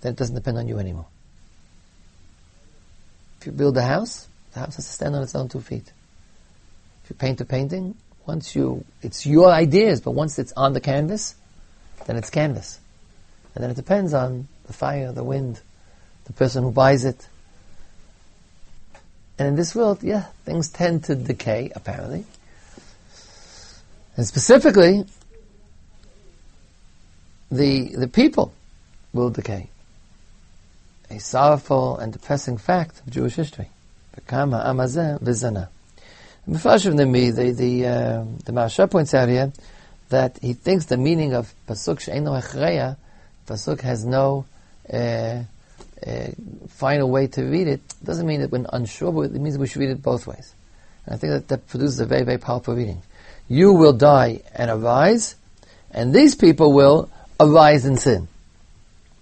then 0.00 0.12
it 0.12 0.16
doesn't 0.16 0.34
depend 0.34 0.58
on 0.58 0.68
you 0.68 0.78
anymore. 0.78 1.06
If 3.40 3.46
you 3.46 3.52
build 3.52 3.76
a 3.76 3.82
house, 3.82 4.28
the 4.52 4.60
house 4.60 4.76
has 4.76 4.86
to 4.86 4.92
stand 4.92 5.16
on 5.16 5.22
its 5.22 5.34
own 5.34 5.48
two 5.48 5.60
feet. 5.60 5.90
If 7.04 7.10
you 7.10 7.16
paint 7.16 7.40
a 7.40 7.44
painting, 7.44 7.94
once 8.26 8.54
you, 8.54 8.84
it's 9.02 9.26
your 9.26 9.50
ideas, 9.50 10.00
but 10.00 10.10
once 10.10 10.38
it's 10.38 10.52
on 10.52 10.72
the 10.72 10.80
canvas, 10.80 11.34
then 12.06 12.16
it's 12.16 12.30
canvas. 12.30 12.80
And 13.54 13.62
then 13.62 13.70
it 13.70 13.76
depends 13.76 14.12
on 14.12 14.48
the 14.66 14.72
fire, 14.72 15.12
the 15.12 15.24
wind, 15.24 15.60
the 16.26 16.32
person 16.32 16.64
who 16.64 16.70
buys 16.70 17.04
it. 17.04 17.28
And 19.38 19.48
in 19.48 19.56
this 19.56 19.74
world, 19.74 20.02
yeah, 20.02 20.24
things 20.44 20.68
tend 20.68 21.04
to 21.04 21.14
decay, 21.14 21.70
apparently. 21.74 22.24
And 24.16 24.26
specifically, 24.26 25.04
the, 27.50 27.94
the 27.96 28.08
people 28.08 28.52
will 29.12 29.30
decay. 29.30 29.68
A 31.10 31.18
sorrowful 31.18 31.98
and 31.98 32.12
depressing 32.12 32.58
fact 32.58 33.00
of 33.00 33.10
Jewish 33.10 33.34
history. 33.34 33.68
The 34.14 34.22
the 36.46 37.52
the 37.52 37.86
uh, 37.86 38.24
the 38.44 38.52
Maharsha 38.52 38.90
points 38.90 39.14
out 39.14 39.28
here 39.28 39.52
that 40.08 40.38
he 40.40 40.52
thinks 40.52 40.86
the 40.86 40.96
meaning 40.96 41.34
of 41.34 41.52
pasuk 41.68 42.00
she'eno 42.00 42.32
hechreya, 42.32 42.96
pasuk 43.46 43.80
has 43.80 44.04
no 44.04 44.46
uh, 44.92 45.42
uh, 46.04 46.28
a 46.82 47.06
way 47.06 47.26
to 47.26 47.42
read 47.42 47.68
it 47.68 47.80
doesn't 48.04 48.26
mean 48.26 48.40
that 48.40 48.50
we're 48.50 48.66
unsure, 48.72 49.12
but 49.12 49.34
it 49.34 49.40
means 49.40 49.56
we 49.56 49.66
should 49.66 49.80
read 49.80 49.90
it 49.90 50.02
both 50.02 50.26
ways. 50.26 50.54
And 51.04 51.14
I 51.14 51.18
think 51.18 51.32
that 51.32 51.48
that 51.48 51.66
produces 51.68 52.00
a 52.00 52.06
very, 52.06 52.24
very 52.24 52.38
powerful 52.38 52.74
reading. 52.74 53.02
You 53.48 53.72
will 53.72 53.92
die 53.92 54.42
and 54.54 54.70
arise, 54.70 55.36
and 55.90 56.12
these 56.14 56.34
people 56.34 56.72
will 56.72 57.10
arise 57.38 57.86
in 57.86 57.96
sin. 57.96 58.28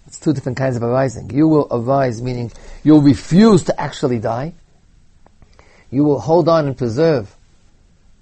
It's 0.07 0.19
two 0.19 0.33
different 0.33 0.59
kinds 0.59 0.77
of 0.77 0.83
arising. 0.83 1.31
You 1.31 1.49
will 1.49 1.69
arise, 1.71 2.23
meaning 2.23 2.53
you'll 2.83 3.03
refuse 3.03 3.65
to 3.65 3.81
actually 3.81 4.19
die. 4.19 4.55
You 5.91 6.05
will 6.05 6.21
hold 6.21 6.49
on 6.49 6.67
and 6.67 6.77
preserve 6.77 7.35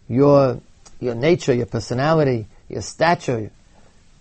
your, 0.08 0.60
your 1.00 1.14
nature, 1.14 1.54
your 1.54 1.66
personality, 1.66 2.46
your 2.68 2.82
stature, 2.82 3.50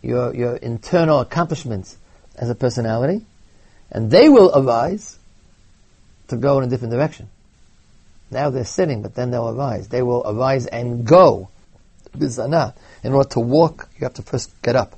your, 0.01 0.33
your 0.35 0.55
internal 0.57 1.19
accomplishments 1.19 1.97
as 2.35 2.49
a 2.49 2.55
personality 2.55 3.25
and 3.91 4.09
they 4.09 4.29
will 4.29 4.51
arise 4.55 5.17
to 6.29 6.37
go 6.37 6.57
in 6.59 6.63
a 6.63 6.67
different 6.67 6.93
direction. 6.93 7.29
Now 8.29 8.49
they're 8.49 8.63
sitting, 8.63 9.01
but 9.01 9.15
then 9.15 9.31
they'll 9.31 9.49
arise. 9.49 9.89
They 9.89 10.01
will 10.01 10.23
arise 10.25 10.65
and 10.65 11.05
go. 11.05 11.49
In 12.13 13.13
order 13.13 13.29
to 13.29 13.39
walk, 13.39 13.89
you 13.97 14.05
have 14.05 14.13
to 14.15 14.21
first 14.21 14.61
get 14.61 14.75
up. 14.75 14.97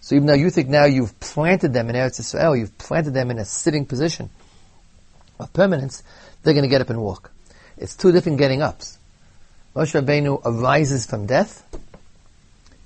So 0.00 0.14
even 0.14 0.26
though 0.26 0.34
you 0.34 0.50
think 0.50 0.68
now 0.68 0.84
you've 0.86 1.18
planted 1.20 1.72
them 1.74 1.90
in 1.90 1.96
Eretz 1.96 2.20
Israel, 2.20 2.56
you've 2.56 2.76
planted 2.78 3.12
them 3.12 3.30
in 3.30 3.38
a 3.38 3.44
sitting 3.44 3.84
position 3.84 4.30
of 5.38 5.52
permanence, 5.52 6.02
they're 6.42 6.54
going 6.54 6.64
to 6.64 6.70
get 6.70 6.80
up 6.80 6.90
and 6.90 7.00
walk. 7.02 7.30
It's 7.76 7.96
two 7.96 8.12
different 8.12 8.38
getting 8.38 8.62
ups. 8.62 8.98
Moshe 9.74 9.98
Rabbeinu 10.00 10.40
arises 10.44 11.06
from 11.06 11.26
death, 11.26 11.66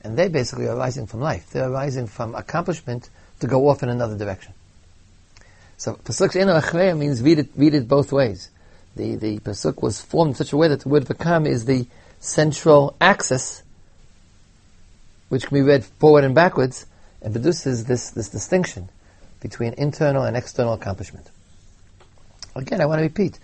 and 0.03 0.17
they 0.17 0.29
basically 0.29 0.69
are 0.69 0.77
rising 0.77 1.07
from 1.07 1.21
life. 1.21 1.51
They're 1.51 1.71
arising 1.71 2.09
from 2.09 2.35
accomplishment 2.35 3.11
to 3.40 3.47
go 3.47 3.69
off 3.69 3.83
in 3.83 3.88
another 3.88 4.17
direction. 4.19 4.54
So 5.77 5.95
pasuk 5.95 6.33
she'enu 6.33 6.53
achreya 6.53 6.97
means 6.97 7.23
read 7.23 7.39
it, 7.39 7.51
read 7.57 7.75
it 7.75 7.89
both 7.89 8.13
ways. 8.13 8.51
The 8.97 9.17
the 9.17 9.39
pasuk 9.41 9.83
was 9.83 10.01
formed 10.01 10.31
in 10.31 10.35
such 10.37 10.53
a 10.53 10.57
way 10.57 10.69
that 10.69 10.81
the 10.81 10.89
word 10.89 11.05
v'kam 11.05 11.47
is 11.47 11.65
the 11.65 11.87
central 12.21 12.97
axis, 13.01 13.63
which 15.29 15.47
can 15.47 15.57
be 15.57 15.63
read 15.63 15.85
forward 15.85 16.25
and 16.25 16.35
backwards, 16.35 16.87
and 17.23 17.33
produces 17.33 17.85
this 17.85 18.11
this 18.11 18.29
distinction 18.29 18.89
between 19.41 19.75
internal 19.75 20.23
and 20.23 20.37
external 20.37 20.73
accomplishment. 20.73 21.29
Again, 22.55 22.81
I 22.81 22.87
want 22.87 23.01
to 23.01 23.03
repeat. 23.03 23.39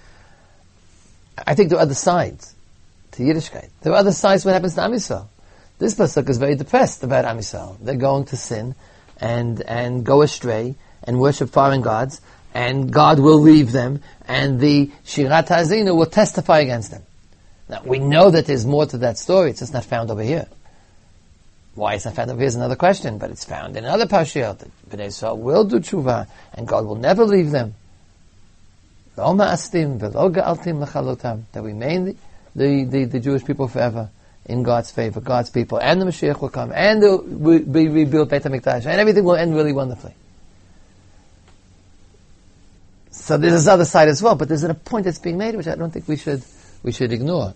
I 1.46 1.54
think 1.54 1.70
there 1.70 1.78
are 1.78 1.82
other 1.82 1.94
sides 1.94 2.54
to 3.12 3.22
Yiddishkeit. 3.22 3.70
There 3.82 3.92
are 3.92 3.96
other 3.96 4.12
sides 4.12 4.44
what 4.44 4.54
happens 4.54 4.74
to 4.74 4.82
Am 4.82 4.92
Yisrael. 4.92 5.26
This 5.78 5.94
pasuk 5.94 6.28
is 6.28 6.38
very 6.38 6.54
depressed 6.54 7.02
about 7.02 7.24
Am 7.24 7.38
Yisrael. 7.38 7.76
They're 7.80 7.96
going 7.96 8.24
to 8.26 8.36
sin 8.36 8.74
and 9.18 9.60
and 9.62 10.06
go 10.06 10.22
astray 10.22 10.76
and 11.04 11.20
worship 11.20 11.50
foreign 11.50 11.80
gods, 11.82 12.20
and 12.54 12.92
God 12.92 13.18
will 13.18 13.38
leave 13.38 13.72
them, 13.72 14.02
and 14.26 14.60
the 14.60 14.90
Shirat 15.04 15.48
Hazinu 15.48 15.96
will 15.96 16.06
testify 16.06 16.60
against 16.60 16.90
them. 16.90 17.02
Now, 17.68 17.82
we 17.84 17.98
know 17.98 18.30
that 18.30 18.46
there's 18.46 18.66
more 18.66 18.86
to 18.86 18.98
that 18.98 19.18
story, 19.18 19.50
it's 19.50 19.60
just 19.60 19.72
not 19.72 19.84
found 19.84 20.10
over 20.10 20.22
here. 20.22 20.48
Why 21.76 21.94
it's 21.94 22.04
not 22.04 22.16
found 22.16 22.30
over 22.30 22.40
here 22.40 22.48
is 22.48 22.56
another 22.56 22.76
question, 22.76 23.18
but 23.18 23.30
it's 23.30 23.44
found 23.44 23.76
in 23.76 23.84
another 23.84 24.06
Pashiyot 24.06 24.58
that 24.58 24.90
Bnei 24.90 25.06
Yisrael 25.06 25.38
will 25.38 25.64
do 25.64 25.78
tshuva, 25.78 26.26
and 26.54 26.66
God 26.66 26.84
will 26.84 26.96
never 26.96 27.24
leave 27.24 27.52
them. 27.52 27.74
That 29.14 29.22
remain 31.62 32.04
the, 32.04 32.16
the, 32.56 32.84
the, 32.84 33.04
the 33.04 33.20
Jewish 33.20 33.44
people 33.44 33.68
forever 33.68 34.10
in 34.46 34.62
God's 34.64 34.90
favor, 34.90 35.20
God's 35.20 35.50
people, 35.50 35.78
and 35.78 36.00
the 36.00 36.06
Mashiach 36.06 36.40
will 36.40 36.48
come, 36.48 36.72
and 36.72 37.00
will 37.00 37.60
be 37.60 37.88
rebuilt 37.88 38.30
Beit 38.30 38.42
HaMikdash, 38.42 38.86
and 38.86 39.00
everything 39.00 39.22
will 39.24 39.36
end 39.36 39.54
really 39.54 39.72
wonderfully. 39.72 40.14
So 43.30 43.36
there's 43.36 43.52
this 43.52 43.68
other 43.68 43.84
side 43.84 44.08
as 44.08 44.20
well, 44.20 44.34
but 44.34 44.48
there's 44.48 44.64
a 44.64 44.74
point 44.74 45.04
that's 45.04 45.20
being 45.20 45.38
made 45.38 45.54
which 45.54 45.68
I 45.68 45.76
don't 45.76 45.92
think 45.92 46.08
we 46.08 46.16
should 46.16 46.42
we 46.82 46.90
should 46.90 47.12
ignore. 47.12 47.54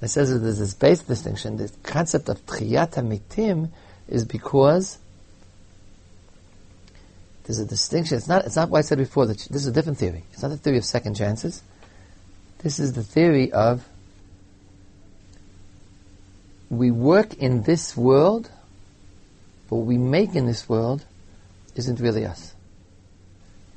It 0.00 0.06
says 0.06 0.30
that 0.30 0.38
there's 0.38 0.60
this 0.60 0.72
base 0.72 1.00
distinction. 1.00 1.56
The 1.56 1.68
concept 1.82 2.28
of 2.28 2.46
tchiyat 2.46 2.90
mitim 2.90 3.70
is 4.06 4.24
because 4.24 4.98
there's 7.42 7.58
a 7.58 7.64
distinction. 7.64 8.18
It's 8.18 8.28
not. 8.28 8.44
It's 8.44 8.54
not 8.54 8.70
what 8.70 8.78
I 8.78 8.82
said 8.82 8.98
before. 8.98 9.26
That 9.26 9.38
this 9.50 9.62
is 9.62 9.66
a 9.66 9.72
different 9.72 9.98
theory. 9.98 10.22
It's 10.32 10.42
not 10.42 10.50
the 10.50 10.58
theory 10.58 10.78
of 10.78 10.84
second 10.84 11.16
chances. 11.16 11.60
This 12.58 12.78
is 12.78 12.92
the 12.92 13.02
theory 13.02 13.50
of 13.50 13.84
we 16.70 16.92
work 16.92 17.34
in 17.34 17.64
this 17.64 17.96
world, 17.96 18.48
but 19.68 19.74
what 19.74 19.86
we 19.86 19.98
make 19.98 20.36
in 20.36 20.46
this 20.46 20.68
world 20.68 21.04
isn't 21.74 21.98
really 21.98 22.24
us. 22.24 22.54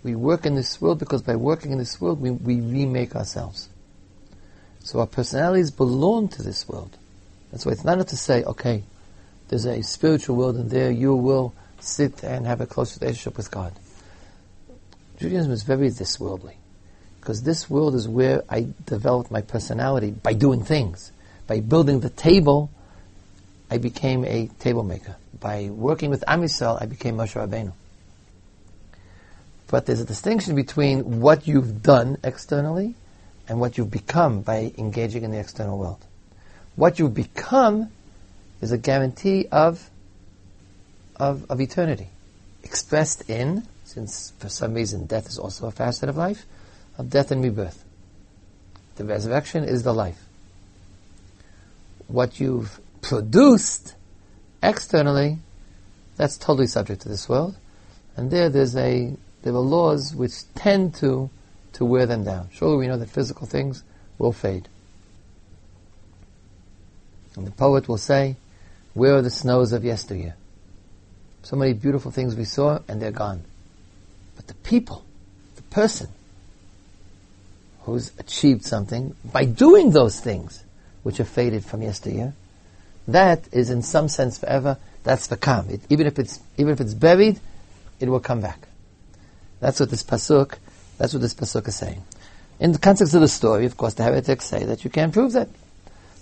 We 0.03 0.15
work 0.15 0.45
in 0.45 0.55
this 0.55 0.79
world 0.79 0.99
because 0.99 1.21
by 1.21 1.35
working 1.35 1.71
in 1.71 1.77
this 1.77 1.99
world, 1.99 2.21
we, 2.21 2.31
we 2.31 2.61
remake 2.61 3.15
ourselves. 3.15 3.69
So 4.79 4.99
our 4.99 5.07
personalities 5.07 5.71
belong 5.71 6.29
to 6.29 6.43
this 6.43 6.67
world. 6.67 6.97
That's 7.51 7.65
why 7.65 7.73
it's 7.73 7.83
not 7.83 7.93
enough 7.93 8.07
to 8.07 8.17
say, 8.17 8.43
okay, 8.43 8.83
there's 9.49 9.65
a 9.65 9.81
spiritual 9.81 10.35
world 10.35 10.55
and 10.55 10.69
there 10.69 10.91
you 10.91 11.15
will 11.15 11.53
sit 11.79 12.23
and 12.23 12.45
have 12.45 12.61
a 12.61 12.65
close 12.65 12.99
relationship 12.99 13.35
with 13.37 13.51
God. 13.51 13.73
Judaism 15.19 15.51
is 15.51 15.63
very 15.63 15.89
this 15.89 16.19
worldly. 16.19 16.55
Because 17.19 17.43
this 17.43 17.69
world 17.69 17.95
is 17.95 18.07
where 18.07 18.43
I 18.49 18.69
developed 18.85 19.29
my 19.29 19.41
personality 19.41 20.11
by 20.11 20.33
doing 20.33 20.63
things. 20.63 21.11
By 21.47 21.59
building 21.59 21.99
the 21.99 22.09
table, 22.09 22.71
I 23.69 23.77
became 23.77 24.23
a 24.23 24.47
table 24.59 24.83
maker. 24.83 25.15
By 25.39 25.69
working 25.69 26.09
with 26.09 26.23
Am 26.27 26.41
Yisrael, 26.41 26.81
I 26.81 26.85
became 26.85 27.17
Moshe 27.17 27.35
Rabbeinu. 27.35 27.73
But 29.69 29.85
there's 29.85 30.01
a 30.01 30.05
distinction 30.05 30.55
between 30.55 31.21
what 31.21 31.47
you've 31.47 31.83
done 31.83 32.17
externally 32.23 32.95
and 33.47 33.59
what 33.59 33.77
you've 33.77 33.91
become 33.91 34.41
by 34.41 34.73
engaging 34.77 35.23
in 35.23 35.31
the 35.31 35.39
external 35.39 35.77
world. 35.77 36.03
What 36.75 36.97
you've 36.97 37.13
become 37.13 37.91
is 38.61 38.71
a 38.71 38.77
guarantee 38.77 39.47
of, 39.51 39.89
of, 41.15 41.49
of 41.51 41.61
eternity, 41.61 42.09
expressed 42.63 43.29
in, 43.29 43.63
since 43.85 44.33
for 44.39 44.49
some 44.49 44.73
reason 44.73 45.05
death 45.05 45.27
is 45.27 45.37
also 45.37 45.67
a 45.67 45.71
facet 45.71 46.09
of 46.09 46.17
life, 46.17 46.45
of 46.97 47.09
death 47.09 47.31
and 47.31 47.43
rebirth. 47.43 47.83
The 48.95 49.05
resurrection 49.05 49.63
is 49.63 49.83
the 49.83 49.93
life. 49.93 50.21
What 52.07 52.39
you've 52.39 52.79
produced 53.01 53.93
externally, 54.63 55.37
that's 56.17 56.37
totally 56.37 56.67
subject 56.67 57.01
to 57.03 57.09
this 57.09 57.29
world. 57.29 57.55
And 58.17 58.31
there, 58.31 58.49
there's 58.49 58.75
a, 58.75 59.15
there 59.43 59.53
are 59.53 59.59
laws 59.59 60.13
which 60.13 60.33
tend 60.55 60.95
to, 60.95 61.29
to 61.73 61.85
wear 61.85 62.05
them 62.05 62.23
down. 62.23 62.49
Surely 62.51 62.77
we 62.77 62.87
know 62.87 62.97
that 62.97 63.09
physical 63.09 63.47
things 63.47 63.83
will 64.17 64.33
fade. 64.33 64.67
And 67.35 67.47
the 67.47 67.51
poet 67.51 67.87
will 67.87 67.97
say, 67.97 68.35
where 68.93 69.15
are 69.15 69.21
the 69.21 69.29
snows 69.29 69.71
of 69.71 69.85
yesteryear? 69.85 70.35
So 71.43 71.55
many 71.55 71.73
beautiful 71.73 72.11
things 72.11 72.35
we 72.35 72.43
saw 72.43 72.79
and 72.87 73.01
they're 73.01 73.11
gone. 73.11 73.43
But 74.35 74.47
the 74.47 74.55
people, 74.55 75.05
the 75.55 75.61
person, 75.63 76.09
who's 77.81 78.11
achieved 78.19 78.65
something 78.65 79.15
by 79.25 79.45
doing 79.45 79.91
those 79.91 80.19
things 80.19 80.63
which 81.03 81.17
have 81.17 81.27
faded 81.27 81.65
from 81.65 81.81
yesteryear, 81.81 82.33
that 83.07 83.47
is 83.51 83.69
in 83.69 83.81
some 83.81 84.07
sense 84.07 84.37
forever. 84.37 84.77
That's 85.03 85.27
the 85.27 85.37
kam. 85.37 85.69
It, 85.69 85.81
even 85.89 86.05
if 86.05 86.19
it's 86.19 86.39
even 86.57 86.73
if 86.73 86.81
it's 86.81 86.93
buried, 86.93 87.39
it 87.99 88.09
will 88.09 88.19
come 88.19 88.41
back. 88.41 88.68
That's 89.59 89.79
what 89.79 89.89
this 89.89 90.03
pasuk. 90.03 90.55
That's 90.97 91.13
what 91.13 91.21
this 91.21 91.33
pasuk 91.33 91.67
is 91.67 91.75
saying. 91.75 92.03
In 92.59 92.71
the 92.73 92.79
context 92.79 93.13
of 93.13 93.21
the 93.21 93.27
story, 93.27 93.65
of 93.65 93.77
course, 93.77 93.93
the 93.93 94.03
heretics 94.03 94.45
say 94.45 94.65
that 94.65 94.83
you 94.83 94.89
can't 94.89 95.13
prove 95.13 95.31
that, 95.33 95.47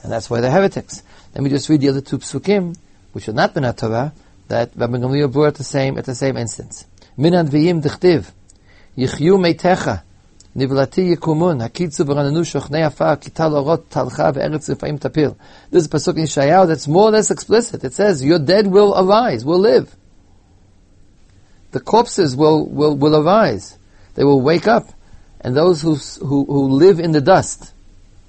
and 0.04 0.12
that's 0.12 0.30
why 0.30 0.39
they're 0.39 0.52
heretics. 0.52 1.02
Let 1.34 1.43
me 1.43 1.50
just 1.50 1.67
read 1.67 1.82
the 1.82 1.89
other 1.89 2.02
two 2.02 2.19
psukim, 2.19 2.78
which 3.13 3.28
are 3.28 3.34
not 3.34 3.54
been 3.54 3.63
Torah, 3.73 4.13
that 4.47 4.71
Rabbi 4.76 4.97
Gamliel 4.97 5.32
brought 5.32 5.47
at 5.47 5.56
the 5.56 5.63
same 5.63 5.97
at 5.97 6.06
the 6.06 6.15
same 6.15 6.38
instance. 6.38 6.86
Minan 7.17 7.47
v'yim 7.47 7.82
dichtiv 7.82 8.32
yichyu 8.95 9.38
meitecha 9.38 10.04
nivlati 10.56 11.15
yikumun 11.15 11.67
hakitzu 11.67 12.06
v'rananu 12.06 12.45
shochnei 12.45 12.86
afar 12.86 13.17
kital 13.17 13.54
orot 13.54 13.86
talcha 13.89 14.32
ve'eretz 14.34 14.69
rifa'im. 14.73 15.36
This 15.71 15.84
is 15.84 15.88
pasuk 15.88 16.17
in 16.17 16.26
Yeshayahu 16.26 16.67
that's 16.67 16.88
more 16.88 17.10
or 17.10 17.12
less 17.12 17.32
explicit. 17.32 17.84
It 17.84 17.93
says, 17.93 18.23
"Your 18.23 18.39
dead 18.39 18.67
will 18.67 18.93
arise, 18.95 19.43
will 19.43 19.60
live." 19.60 19.95
The 21.78 21.84
corpses 21.84 22.36
will, 22.36 22.66
will, 22.66 22.96
will 22.96 23.16
arise. 23.16 23.78
They 24.16 24.24
will 24.24 24.42
wake 24.42 24.68
up. 24.68 24.90
And 25.42 25.56
those 25.56 25.80
who, 25.80 25.94
who, 26.26 26.44
who 26.46 26.70
live 26.70 27.00
in 27.00 27.12
the 27.12 27.22
dust, 27.22 27.72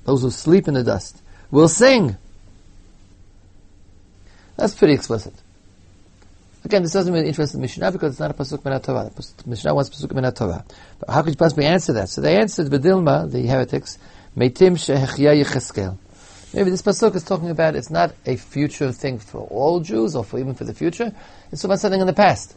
those 0.05 0.21
who 0.21 0.31
sleep 0.31 0.69
in 0.69 0.75
the 0.75 0.85
dust, 0.85 1.23
will 1.51 1.67
sing. 1.67 2.19
That's 4.57 4.75
pretty 4.75 4.93
explicit. 4.93 5.33
Again, 6.63 6.83
this 6.83 6.93
doesn't 6.93 7.11
really 7.11 7.29
interest 7.29 7.55
the 7.55 7.59
Mishnah 7.59 7.91
because 7.91 8.13
it's 8.13 8.21
not 8.21 8.33
a 8.33 8.35
pasuk 8.35 8.63
min 8.67 8.79
Torah. 8.83 9.11
The 9.17 9.49
Mishnah 9.49 9.75
wants 9.75 9.89
pasuk 9.89 10.13
min 10.13 10.31
Torah. 10.35 10.63
But 11.01 11.09
how 11.09 11.23
could 11.23 11.31
you 11.31 11.39
possibly 11.39 11.65
answer 11.65 11.95
that? 11.95 12.11
So 12.11 12.21
they 12.21 12.37
answered 12.37 12.67
Bedilma, 12.67 13.33
the 13.33 13.47
heretics, 13.47 13.97
Meitim. 14.37 14.77
Maybe 16.53 16.69
this 16.69 16.83
pasuk 16.83 17.15
is 17.15 17.25
talking 17.25 17.49
about 17.49 17.77
it's 17.77 17.89
not 17.89 18.15
a 18.27 18.37
future 18.37 18.93
thing 18.93 19.19
for 19.19 19.47
all 19.47 19.81
Jews 19.81 20.15
or 20.15 20.23
for 20.23 20.39
even 20.39 20.53
for 20.53 20.65
the 20.65 20.75
future. 20.75 21.15
It's 21.51 21.65
about 21.65 21.81
something 21.81 22.03
in 22.03 22.07
the 22.07 22.13
past. 22.13 22.55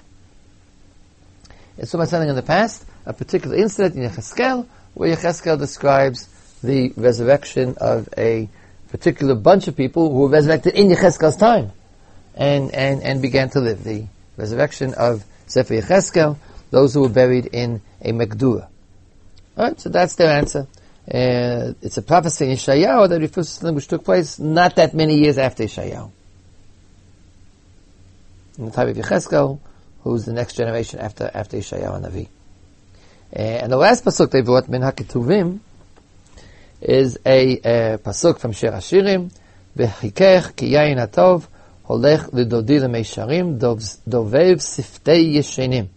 It's 1.77 1.93
about 1.93 2.09
something 2.09 2.29
in 2.29 2.35
the 2.35 2.41
past, 2.41 2.85
a 3.05 3.13
particular 3.13 3.55
incident 3.55 3.95
in 3.95 4.09
Yecheskel, 4.09 4.67
where 4.93 5.15
Yecheskel 5.15 5.57
describes 5.57 6.27
the 6.63 6.93
resurrection 6.95 7.75
of 7.79 8.09
a 8.17 8.49
particular 8.89 9.35
bunch 9.35 9.67
of 9.67 9.75
people 9.75 10.11
who 10.11 10.19
were 10.19 10.29
resurrected 10.29 10.75
in 10.75 10.89
Yecheskel's 10.89 11.37
time 11.37 11.71
and, 12.35 12.73
and, 12.73 13.01
and 13.01 13.21
began 13.21 13.49
to 13.49 13.59
live. 13.59 13.83
The 13.83 14.05
resurrection 14.37 14.93
of 14.95 15.23
Sefer 15.47 15.75
Yecheskel, 15.75 16.37
those 16.69 16.93
who 16.93 17.01
were 17.01 17.09
buried 17.09 17.47
in 17.47 17.81
a 18.01 18.11
Mekdura. 18.11 18.67
Alright, 19.57 19.79
so 19.79 19.89
that's 19.89 20.15
their 20.15 20.29
answer. 20.29 20.67
Uh, 21.07 21.73
it's 21.81 21.97
a 21.97 22.01
prophecy 22.01 22.45
in 22.45 22.51
Yeshayahu 22.51 23.09
that 23.09 23.19
refers 23.19 23.47
to 23.47 23.53
something 23.55 23.75
which 23.75 23.87
took 23.87 24.03
place 24.03 24.39
not 24.39 24.75
that 24.75 24.93
many 24.93 25.17
years 25.17 25.37
after 25.37 25.63
Yeshayahu. 25.63 26.11
In 28.57 28.65
the 28.65 28.71
time 28.71 28.89
of 28.89 28.95
Yecheskel, 28.95 29.59
who's 30.03 30.25
the 30.25 30.33
next 30.33 30.55
generation 30.55 30.99
after 30.99 31.29
after 31.33 31.57
Yeshayahu 31.57 32.01
Navi. 32.01 32.27
Eh, 33.33 33.59
and 33.61 33.71
the 33.71 33.77
last 33.77 34.03
pasuk 34.03 34.31
they 34.31 34.41
brought 34.41 34.67
min 34.67 34.81
haketuvim 34.81 35.59
is 36.81 37.17
a 37.25 37.97
pasuk 37.97 38.39
from 38.39 38.51
Shir 38.51 38.71
Hashirim, 38.71 39.31
"V'chikech 39.77 40.55
ki 40.55 40.71
yain 40.73 40.97
holech 41.87 42.31
dovev 44.09 44.55
siftei 44.59 45.35
yeshenim." 45.35 45.87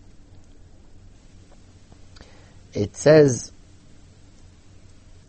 It 2.72 2.96
says, 2.96 3.50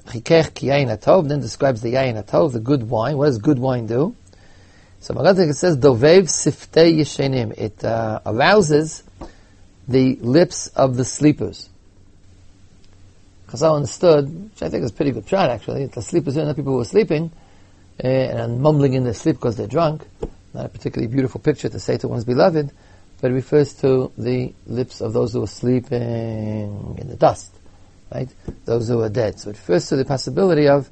"Chikech 0.07 0.53
ki 0.53 0.67
yain 0.67 1.27
then 1.27 1.39
describes 1.39 1.81
the 1.81 1.93
yain 1.93 2.21
atov, 2.23 2.51
the 2.51 2.59
good 2.59 2.89
wine. 2.89 3.17
What 3.17 3.27
does 3.27 3.37
good 3.37 3.59
wine 3.59 3.87
do? 3.87 4.15
So 5.05 5.13
it 5.19 5.53
says, 5.53 5.77
Dovev 5.77 6.23
siftei 6.23 6.97
yeshenim. 6.97 7.51
It 7.57 7.83
uh, 7.83 8.21
arouses 8.25 9.03
the 9.87 10.15
lips 10.15 10.67
of 10.69 10.97
the 10.97 11.05
sleepers. 11.05 11.69
Chazal 13.47 13.75
understood, 13.75 14.51
which 14.51 14.63
I 14.63 14.69
think 14.69 14.83
is 14.83 14.89
a 14.89 14.93
pretty 14.93 15.11
good 15.11 15.27
pshat 15.27 15.49
actually, 15.49 15.85
the 15.85 16.01
sleepers 16.01 16.37
are 16.37 16.45
the 16.45 16.55
people 16.55 16.73
who 16.73 16.79
are 16.79 16.85
sleeping, 16.85 17.31
uh, 18.03 18.07
and 18.07 18.61
mumbling 18.61 18.93
in 18.93 19.03
their 19.03 19.13
sleep 19.13 19.35
because 19.35 19.55
they're 19.57 19.67
drunk 19.67 20.01
not 20.55 20.65
a 20.65 20.69
particularly 20.69 21.11
beautiful 21.11 21.41
picture 21.41 21.69
to 21.69 21.79
say 21.79 21.97
to 21.97 22.07
one's 22.07 22.23
beloved, 22.23 22.71
but 23.21 23.31
it 23.31 23.33
refers 23.33 23.73
to 23.73 24.11
the 24.17 24.53
lips 24.65 25.01
of 25.01 25.13
those 25.13 25.33
who 25.33 25.43
are 25.43 25.47
sleeping 25.47 26.95
in 26.97 27.07
the 27.07 27.17
dust, 27.17 27.53
right? 28.11 28.29
Those 28.63 28.87
who 28.87 29.01
are 29.01 29.09
dead. 29.09 29.39
So 29.39 29.49
it 29.49 29.57
refers 29.57 29.87
to 29.89 29.97
the 29.97 30.05
possibility 30.05 30.67
of 30.67 30.89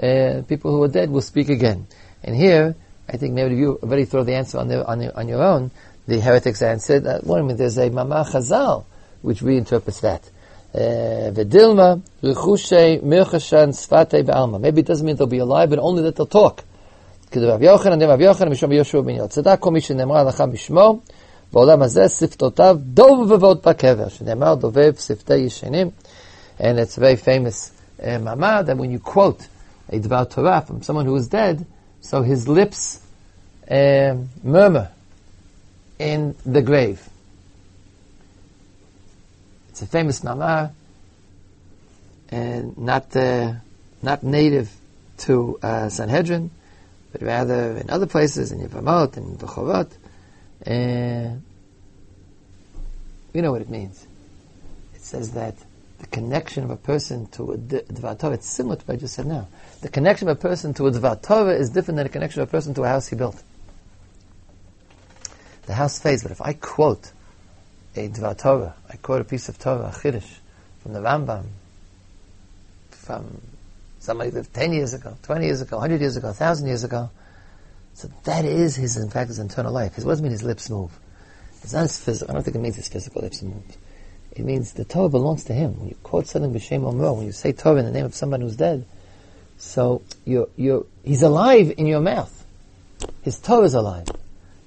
uh, 0.00 0.42
people 0.46 0.70
who 0.70 0.82
are 0.82 0.88
dead 0.88 1.10
will 1.10 1.22
speak 1.22 1.48
again. 1.48 1.86
And 2.22 2.36
here, 2.36 2.76
I 3.08 3.16
think 3.16 3.34
maybe 3.34 3.56
you 3.56 3.78
already 3.82 4.04
throw 4.04 4.24
the 4.24 4.34
answer 4.34 4.58
on, 4.58 4.68
the, 4.68 4.86
on, 4.86 4.98
the, 4.98 5.16
on 5.16 5.28
your 5.28 5.42
own. 5.42 5.70
The 6.06 6.20
heretics 6.20 6.62
answered, 6.62 7.06
uh, 7.06 7.20
wait 7.22 7.40
a 7.40 7.42
minute, 7.42 7.58
there's 7.58 7.78
a 7.78 7.90
Mama 7.90 8.26
Chazal, 8.28 8.84
which 9.22 9.40
reinterprets 9.40 10.00
that. 10.00 10.28
Uh, 10.74 11.30
V'dilma, 11.32 12.02
rechushe, 12.22 13.00
mirchashan, 13.02 13.68
svate, 13.68 14.24
ba'alma. 14.24 14.60
Maybe 14.60 14.80
it 14.80 14.86
doesn't 14.86 15.06
mean 15.06 15.16
they'll 15.16 15.26
be 15.26 15.38
alive, 15.38 15.70
but 15.70 15.78
only 15.78 16.02
that 16.02 16.16
they'll 16.16 16.26
talk. 16.26 16.64
כדבר 17.30 17.54
רב 17.54 17.62
יוחנן, 17.62 17.98
דמר 17.98 18.12
רב 18.12 18.20
יוחנן, 18.20 18.48
משום 18.48 18.72
יהושע 18.72 19.00
בן 19.00 19.14
יוצדק, 19.14 19.56
כל 19.60 19.70
מי 19.70 19.80
שנאמרה 19.80 20.20
הלכה 20.20 20.46
בשמו, 20.46 20.98
בעולם 21.52 21.82
הזה 21.82 22.08
שפתותיו 22.08 22.76
דובבות 22.80 23.66
בקבר, 23.66 24.08
שנאמר 24.08 24.54
דובב 24.54 24.92
שפתי 24.94 25.36
ישנים. 25.36 25.90
And 26.58 26.78
it's 26.78 26.96
a 26.96 27.00
very 27.00 27.16
famous 27.16 27.72
uh, 28.00 28.18
mama 28.18 28.62
that 28.64 28.76
when 28.76 28.90
you 28.90 28.98
quote 28.98 29.48
a 29.88 29.98
Dvar 29.98 30.30
Torah 30.30 30.62
from 30.66 30.82
someone 30.82 31.04
who 31.04 31.16
is 31.16 31.28
dead, 31.28 31.66
so 32.06 32.22
his 32.22 32.46
lips 32.46 33.00
uh, 33.68 34.16
murmur 34.44 34.92
in 35.98 36.36
the 36.46 36.62
grave. 36.62 37.06
It's 39.70 39.82
a 39.82 39.86
famous 39.86 40.20
mamar, 40.20 40.70
and 42.30 42.78
not 42.78 43.14
uh, 43.16 43.54
not 44.02 44.22
native 44.22 44.70
to 45.18 45.58
uh, 45.60 45.88
Sanhedrin, 45.88 46.52
but 47.10 47.22
rather 47.22 47.76
in 47.76 47.90
other 47.90 48.06
places, 48.06 48.52
in 48.52 48.60
Yevamot, 48.60 49.16
in 49.16 49.36
Bechorot. 49.36 49.90
Uh, 50.64 51.36
you 53.32 53.42
know 53.42 53.50
what 53.50 53.62
it 53.62 53.68
means. 53.68 54.06
It 54.94 55.02
says 55.02 55.32
that 55.32 55.56
the 55.98 56.06
connection 56.08 56.64
of 56.64 56.70
a 56.70 56.76
person 56.76 57.26
to 57.28 57.52
a 57.52 57.58
Dvar 57.58 58.18
Torah, 58.18 58.34
it's 58.34 58.48
similar 58.48 58.76
to 58.76 58.84
what 58.84 58.94
I 58.94 58.96
just 58.96 59.14
said 59.14 59.26
now. 59.26 59.48
The 59.80 59.88
connection 59.88 60.28
of 60.28 60.36
a 60.36 60.40
person 60.40 60.74
to 60.74 60.86
a 60.86 60.90
Dvar 60.90 61.22
Torah 61.22 61.54
is 61.54 61.70
different 61.70 61.96
than 61.96 62.04
the 62.04 62.10
connection 62.12 62.42
of 62.42 62.48
a 62.48 62.50
person 62.50 62.74
to 62.74 62.82
a 62.84 62.88
house 62.88 63.08
he 63.08 63.16
built. 63.16 63.42
The 65.66 65.74
house 65.74 65.98
fades, 65.98 66.22
but 66.22 66.32
if 66.32 66.40
I 66.40 66.52
quote 66.52 67.12
a 67.94 68.08
Dvar 68.08 68.36
Torah, 68.36 68.74
I 68.90 68.96
quote 68.96 69.22
a 69.22 69.24
piece 69.24 69.48
of 69.48 69.58
Torah, 69.58 69.86
a 69.86 69.90
Chiddush, 69.90 70.36
from 70.80 70.92
the 70.92 71.00
Rambam, 71.00 71.46
from 72.90 73.40
somebody 73.98 74.30
lived 74.30 74.52
10 74.52 74.72
years 74.72 74.92
ago, 74.92 75.16
20 75.22 75.44
years 75.46 75.62
ago, 75.62 75.76
100 75.76 76.00
years 76.00 76.16
ago, 76.16 76.28
1,000 76.28 76.66
years 76.66 76.84
ago, 76.84 77.10
so 77.94 78.10
that 78.24 78.44
is 78.44 78.76
his, 78.76 78.98
in 78.98 79.08
fact, 79.08 79.28
his 79.28 79.38
internal 79.38 79.72
life. 79.72 79.96
It 79.96 80.04
doesn't 80.04 80.22
mean 80.22 80.32
his 80.32 80.42
lips 80.42 80.68
move. 80.68 80.92
It's 81.62 81.72
not 81.72 81.82
his 81.82 81.98
physical, 81.98 82.30
I 82.30 82.34
don't 82.34 82.42
think 82.42 82.56
it 82.56 82.60
means 82.60 82.76
his 82.76 82.88
physical 82.88 83.22
lips 83.22 83.42
move. 83.42 83.64
It 84.36 84.44
means 84.44 84.74
the 84.74 84.84
Torah 84.84 85.08
belongs 85.08 85.44
to 85.44 85.54
him. 85.54 85.78
When 85.78 85.88
you 85.88 85.96
quote 86.02 86.26
something 86.26 86.52
b'shem 86.52 86.82
omro, 86.82 87.16
when 87.16 87.26
you 87.26 87.32
say 87.32 87.52
Torah 87.52 87.78
in 87.78 87.86
the 87.86 87.90
name 87.90 88.04
of 88.04 88.14
someone 88.14 88.42
who's 88.42 88.56
dead, 88.56 88.84
so 89.56 90.02
you're, 90.26 90.48
you're, 90.56 90.84
he's 91.02 91.22
alive 91.22 91.72
in 91.78 91.86
your 91.86 92.00
mouth. 92.00 92.44
His 93.22 93.38
Torah 93.38 93.64
is 93.64 93.74
alive. 93.74 94.08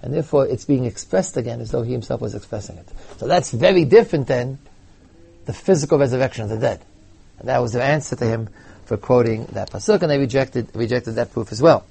And 0.02 0.12
therefore 0.12 0.48
it's 0.48 0.66
being 0.66 0.86
expressed 0.86 1.38
again 1.38 1.62
as 1.62 1.70
though 1.70 1.84
he 1.84 1.92
himself 1.92 2.20
was 2.20 2.34
expressing 2.34 2.78
it. 2.78 2.88
So 3.18 3.28
that's 3.28 3.52
very 3.52 3.86
different 3.86 4.28
than 4.28 4.58
the 5.46 5.54
physical 5.54 6.00
resurrection 6.00 6.46
of 6.46 6.50
the 6.50 6.58
dead. 6.58 6.82
And 7.38 7.48
that 7.48 7.62
was 7.62 7.74
their 7.74 7.84
answer 7.84 8.16
to 8.16 8.26
him 8.26 8.50
for 8.86 8.98
quoting 8.98 9.46
that 9.52 9.70
pasuk, 9.70 10.02
and 10.02 10.10
they 10.10 10.18
rejected, 10.18 10.70
rejected 10.74 11.12
that 11.14 11.32
proof 11.32 11.52
as 11.52 11.62
well. 11.62 11.86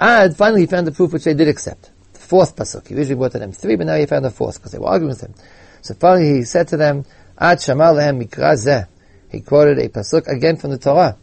And 0.00 0.34
finally 0.34 0.62
he 0.62 0.66
found 0.66 0.86
the 0.86 0.92
proof 0.92 1.12
which 1.12 1.24
they 1.24 1.34
did 1.34 1.48
accept. 1.48 1.90
The 2.14 2.20
fourth 2.20 2.56
pasuk. 2.56 2.88
He 2.88 2.94
usually 2.94 3.16
brought 3.16 3.32
to 3.32 3.38
them 3.38 3.52
three, 3.52 3.76
but 3.76 3.86
now 3.86 3.96
he 3.96 4.06
found 4.06 4.24
the 4.24 4.30
fourth, 4.30 4.56
because 4.56 4.72
they 4.72 4.78
were 4.78 4.86
arguing 4.88 5.10
with 5.10 5.20
him. 5.20 5.34
So 5.82 5.94
finally 5.94 6.38
he 6.38 6.44
said 6.44 6.68
to 6.68 6.76
them, 6.76 7.04
Ad 7.38 7.58
Shamar 7.58 7.94
Lehem 7.94 8.22
Mikra 8.22 8.54
Zeh. 8.54 8.86
He 9.30 9.40
quoted 9.40 9.78
a 9.78 9.88
pasuk 9.88 10.26
again 10.26 10.56
from 10.56 10.70
the 10.70 10.78
Torah. 10.78 11.16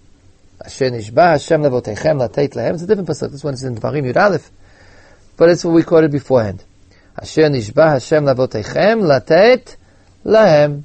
Asher 0.63 0.89
Nishba 0.89 1.31
Hashem 1.31 1.61
Levotechem 1.61 2.19
Latet 2.19 2.51
Lehem. 2.55 2.75
It's 2.75 2.83
a 2.83 2.87
different 2.87 3.09
pasuk. 3.09 3.31
This 3.31 3.43
one 3.43 3.55
is 3.55 3.63
in 3.63 3.75
Dvarim 3.75 4.05
Yud 4.11 4.15
Aleph. 4.15 4.49
But 5.37 5.49
it's 5.49 5.65
what 5.65 5.73
we 5.73 5.83
quoted 5.83 6.11
beforehand. 6.11 6.63
Asher 7.19 7.43
Nishba 7.43 7.93
Hashem 7.93 8.23
Levotechem 8.23 9.01
Latet 9.01 9.75
Lehem. 10.23 10.83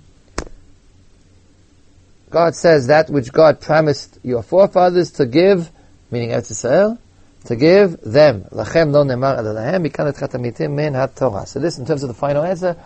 God 2.30 2.54
says 2.54 2.86
that 2.86 3.10
which 3.10 3.32
God 3.32 3.60
promised 3.60 4.18
your 4.22 4.42
forefathers 4.42 5.10
to 5.12 5.26
give, 5.26 5.70
meaning 6.10 6.30
Eretz 6.30 6.50
Israel, 6.52 6.98
to 7.46 7.56
give 7.56 8.00
them. 8.02 8.44
Lachem 8.52 8.92
lo 8.92 9.04
nemar 9.04 9.38
adalahem, 9.38 9.86
mikan 9.86 10.08
et 10.08 10.14
chatamitim 10.14 10.72
min 10.72 10.94
ha-Torah. 10.94 11.46
So 11.46 11.58
this, 11.58 11.78
in 11.78 11.86
terms 11.86 12.02
of 12.02 12.08
the 12.08 12.14
final 12.14 12.44
answer, 12.44 12.76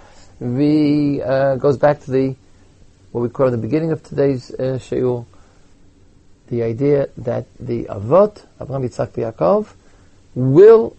we 0.40 1.22
uh, 1.22 1.56
goes 1.56 1.78
back 1.78 2.00
to 2.02 2.10
the 2.10 2.36
what 3.12 3.20
we 3.20 3.28
call 3.28 3.46
at 3.46 3.52
the 3.52 3.58
beginning 3.58 3.92
of 3.92 4.02
today's 4.02 4.50
uh, 4.50 4.76
shiur, 4.80 5.24
the 6.48 6.64
idea 6.64 7.08
that 7.16 7.46
the 7.60 7.84
avot 7.84 8.44
Abraham, 8.60 8.82
Yitzchak, 8.88 9.12
Yaakov 9.12 9.68
will 10.34 10.96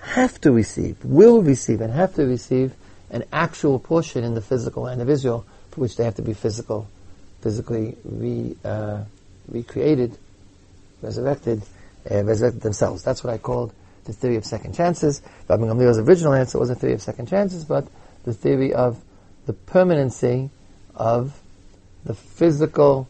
have 0.00 0.40
to 0.42 0.52
receive, 0.52 1.04
will 1.04 1.42
receive, 1.42 1.80
and 1.80 1.92
have 1.92 2.14
to 2.14 2.24
receive 2.24 2.72
an 3.10 3.24
actual 3.32 3.80
portion 3.80 4.22
in 4.22 4.34
the 4.34 4.40
physical 4.40 4.84
land 4.84 5.02
of 5.02 5.10
Israel, 5.10 5.44
for 5.72 5.80
which 5.80 5.96
they 5.96 6.04
have 6.04 6.14
to 6.14 6.22
be 6.22 6.34
physical, 6.34 6.88
physically 7.40 7.96
re, 8.04 8.56
uh, 8.64 9.02
recreated, 9.48 10.16
resurrected, 11.02 11.62
uh, 12.08 12.22
resurrected 12.22 12.62
themselves. 12.62 13.02
That's 13.02 13.24
what 13.24 13.32
I 13.32 13.38
called 13.38 13.72
the 14.04 14.12
theory 14.12 14.36
of 14.36 14.44
second 14.44 14.74
chances. 14.74 15.20
Rabbi 15.48 15.64
Gamliel's 15.64 15.98
original 15.98 16.32
answer 16.32 16.58
was 16.58 16.70
a 16.70 16.76
theory 16.76 16.94
of 16.94 17.02
second 17.02 17.26
chances, 17.26 17.64
but 17.64 17.86
the 18.24 18.32
theory 18.32 18.72
of 18.72 19.02
the 19.46 19.52
permanency 19.52 20.50
of 20.94 21.40
the 22.04 22.14
physical, 22.14 23.08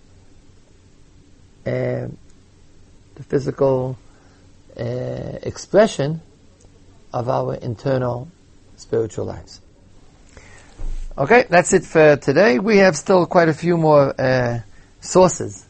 uh, 1.66 2.06
the 3.14 3.22
physical 3.28 3.98
uh, 4.78 4.82
expression 5.42 6.20
of 7.12 7.28
our 7.28 7.54
internal 7.54 8.28
spiritual 8.76 9.26
lives. 9.26 9.60
Okay, 11.18 11.44
that's 11.48 11.72
it 11.72 11.84
for 11.84 12.16
today. 12.16 12.58
We 12.58 12.78
have 12.78 12.96
still 12.96 13.26
quite 13.26 13.48
a 13.48 13.54
few 13.54 13.76
more 13.76 14.18
uh, 14.18 14.60
sources, 15.00 15.66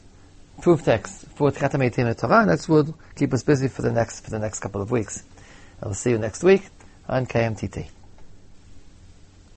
proof 0.61 0.85
texts 0.85 1.24
for 1.35 1.50
Tchatam 1.50 2.16
Torah, 2.16 2.42
and 2.42 2.50
that 2.50 2.68
will 2.68 2.94
keep 3.16 3.33
us 3.33 3.42
busy 3.42 3.68
for 3.68 3.83
the 3.83 3.90
next 3.90 4.20
for 4.20 4.31
the 4.31 4.38
next 4.38 4.61
couple 4.61 4.83
of 4.83 4.90
weeks. 4.90 5.24
I'll 5.83 5.94
see 5.94 6.11
you 6.11 6.18
next 6.18 6.44
week 6.44 6.62
on 7.09 7.26
KMTT. 7.26 7.99